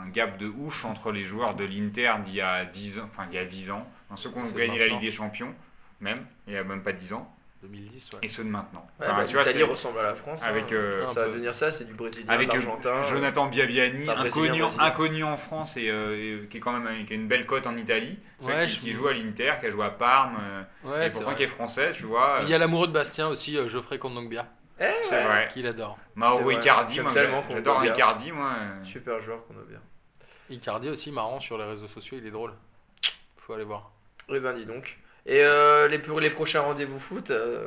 [0.05, 3.27] un gap de ouf entre les joueurs de l'Inter d'il y a 10 ans, enfin
[3.31, 4.87] il y a 10 ans, ceux qui ont gagné la.
[4.89, 5.55] Ligue des Champions,
[6.01, 7.36] même, il y a même pas 10 ans,
[7.67, 8.19] 2010, ouais.
[8.23, 8.87] et ceux de maintenant.
[9.01, 10.41] Ouais, Enfin, bah, L'Italie ressemble à la France.
[10.43, 10.75] avec, hein.
[10.75, 13.03] euh, ça va devenir ça, c'est du brésilien, avec euh, l'argentin.
[13.03, 17.17] Jonathan Biabiani, inconnu, inconnu en France et, euh, et qui est quand même qui a
[17.17, 20.37] une belle cote en Italie, Ouais, qui, joue à l'Inter, qui a joué à Parme,
[20.41, 22.41] euh, Ouais, et pourtant qui est français, tu vois.
[22.43, 24.47] Il y a l'amoureux de Bastien aussi, euh, Geoffrey Kondogbia,
[24.79, 25.25] Eh, C'est ouais.
[25.25, 25.49] vrai.
[25.53, 25.99] qu'il adore.
[26.15, 26.51] Mauro.
[26.51, 27.83] Icardi, moi, tellement qu'on j'adore.
[27.85, 28.51] Icardi, moi.
[28.59, 28.85] euh.
[28.85, 29.81] Super joueur qu'on a bien.
[30.51, 32.53] Icardi aussi, marrant sur les réseaux sociaux, il est drôle.
[33.39, 33.91] Faut aller voir.
[34.29, 34.99] Eh ben dis donc.
[35.27, 37.67] Et euh, les, pour les prochains rendez-vous foot, euh,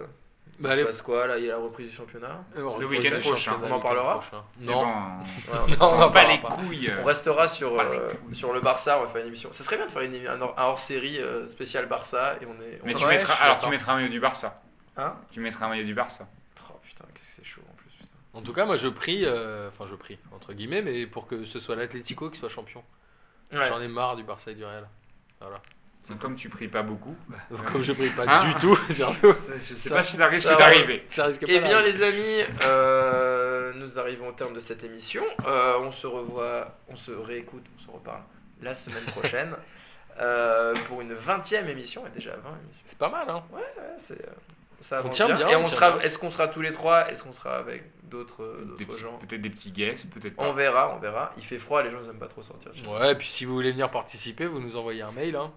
[0.60, 2.44] Bah, il allez, se passe quoi là Il y a la reprise du championnat?
[2.58, 3.60] euh, Le week-end prochain.
[3.62, 4.22] On en le parlera.
[4.60, 6.50] Mais Non, Ouais, on bat parlera les pas.
[6.50, 6.92] couilles.
[7.02, 9.50] On restera sur, Pas euh, sur le Barça, on va faire une émission.
[9.52, 12.62] Ça serait bien de faire une, un, hors- un hors-série euh, spécial Barça et on
[12.64, 12.80] est.
[12.82, 14.62] on Mais tu Ouais, mettras, alors tu mettras un maillot du Barça.
[14.98, 15.16] Hein?
[15.32, 16.28] Tu mettras un maillot du Barça.
[16.70, 17.90] Oh putain, qu'est-ce que c'est chaud en plus.
[18.34, 21.44] En tout cas, moi je prie, euh, enfin je prie, entre guillemets, mais pour que
[21.46, 22.84] ce soit l'Atlético qui soit champion.
[23.52, 23.64] Ouais.
[23.68, 24.88] J'en ai marre du Barça et du Real.
[25.42, 25.58] Voilà.
[26.10, 27.16] Donc comme tu pries pas beaucoup,
[27.52, 29.28] Donc, Comme je prie pas Hein du tout, surtout.
[29.28, 31.06] je sais Ça- pas si ça risque d'arriver.
[31.48, 35.24] Eh bien les amis, euh, nous arrivons au terme de cette émission.
[35.48, 38.24] Euh, on se revoit, on se réécoute, on se reparle
[38.62, 39.56] la semaine prochaine
[40.20, 42.06] euh, pour une 20e émission.
[42.08, 42.84] Et déjà 20 émissions.
[42.86, 44.32] C'est pas mal, hein Ouais, ouais, c'est, euh,
[44.80, 46.02] ça On avance tient bien, Et on sera, bien.
[46.02, 48.62] est-ce qu'on sera tous les trois Est-ce qu'on sera avec d'autres,
[48.98, 49.18] gens?
[49.20, 51.34] Peut-être des petits guests, peut-être On verra, on verra.
[51.38, 52.72] Il fait froid, les gens n'aiment pas trop sortir.
[52.90, 55.36] Ouais, et puis si vous voulez venir participer, vous nous envoyez un mail.
[55.36, 55.52] Hein.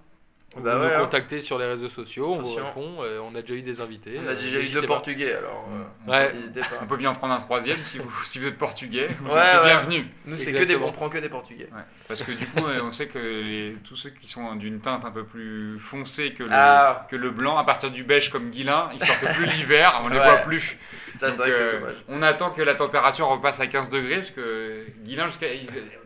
[0.55, 1.01] Vous Bah nous ouais, hein.
[1.01, 2.97] contactez sur les réseaux sociaux, on vous répond.
[3.03, 4.19] euh, on a déjà eu des invités.
[4.23, 6.31] On a euh, déjà eu deux portugais, alors euh, Ouais.
[6.35, 6.67] n'hésitez pas.
[6.83, 9.09] On peut bien en prendre un troisième si vous, si vous êtes portugais.
[9.23, 9.65] Vous Ouais, êtes ouais.
[9.65, 10.05] bienvenus.
[10.27, 11.69] Nous, c'est que des, on prend que des portugais.
[11.73, 15.07] Ouais, parce que du coup, on sait que les- tous ceux qui sont d'une teinte
[15.07, 17.07] un peu plus foncée que le, Ah.
[17.11, 20.19] que le blanc, à partir du beige comme Guilin, ils sortent plus l'hiver, on les
[20.19, 20.23] Ouais.
[20.25, 20.77] voit plus.
[21.17, 21.95] Ça, c'est Donc, vrai que c'est euh, dommage.
[22.09, 25.47] on attend que la température repasse à 15 degrés, parce que Guilin, jusqu'à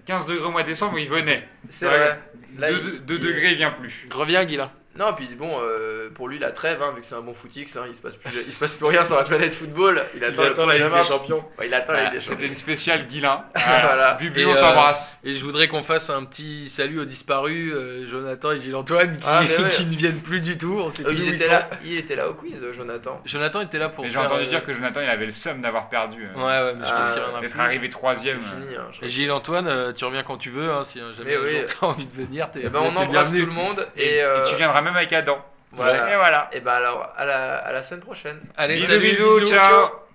[0.05, 1.49] 15 degrés au mois de décembre, il venait.
[1.69, 1.97] C'est ouais.
[1.97, 2.21] vrai.
[2.59, 2.79] Là, 2
[3.09, 4.09] il- il- degrés, il vient plus.
[4.11, 4.71] Reviens, 你家几了？
[4.99, 7.85] Non, puis bon, euh, pour lui, la trêve, hein, vu que c'est un bon footix, hein,
[7.89, 10.03] il, se passe plus, il se passe plus rien sur la planète football.
[10.15, 11.03] Il attend, le attend la Ligue des.
[11.05, 11.45] Champions.
[11.59, 13.45] Ouais, il attend la Voilà, Ligue des C'était une spéciale Guilin.
[13.57, 14.15] Voilà.
[14.15, 15.19] Bubu, Et, on euh, t'embrasse.
[15.25, 19.25] Et je voudrais qu'on fasse un petit salut aux disparus, euh, Jonathan et Gilles-Antoine, qui,
[19.29, 19.69] Ah, mais ouais.
[19.71, 20.79] qui ne viennent plus du tout.
[20.83, 21.53] On sait Euh, plus ils où ils étaient sont.
[21.53, 23.21] là, il était là au quiz, euh, Jonathan.
[23.25, 24.05] Jonathan était là pour.
[24.05, 26.25] Mais j'ai entendu euh, dire que Jonathan, il avait le seum d'avoir perdu.
[26.25, 27.61] euh, Ouais, ouais, mais je pense Ah, qu'il reviendra D'être plus.
[27.61, 28.39] arrivé C'est troisième.
[28.39, 29.09] Hein, Et.
[29.09, 31.45] Gilles-Antoine, tu reviens quand tu veux, si jamais jour
[31.81, 33.41] t'as envie de venir, t'es Eh ben, on t'es embrasse bienvenu.
[33.41, 33.89] tout le monde.
[33.97, 35.45] Et tu viendras même avec Adam.
[35.73, 36.13] voilà.
[36.13, 36.49] Et voilà.
[36.53, 38.41] Et ben alors, à la, à la semaine prochaine.
[38.57, 40.06] Allez, bisous, salut, bisous, ciao.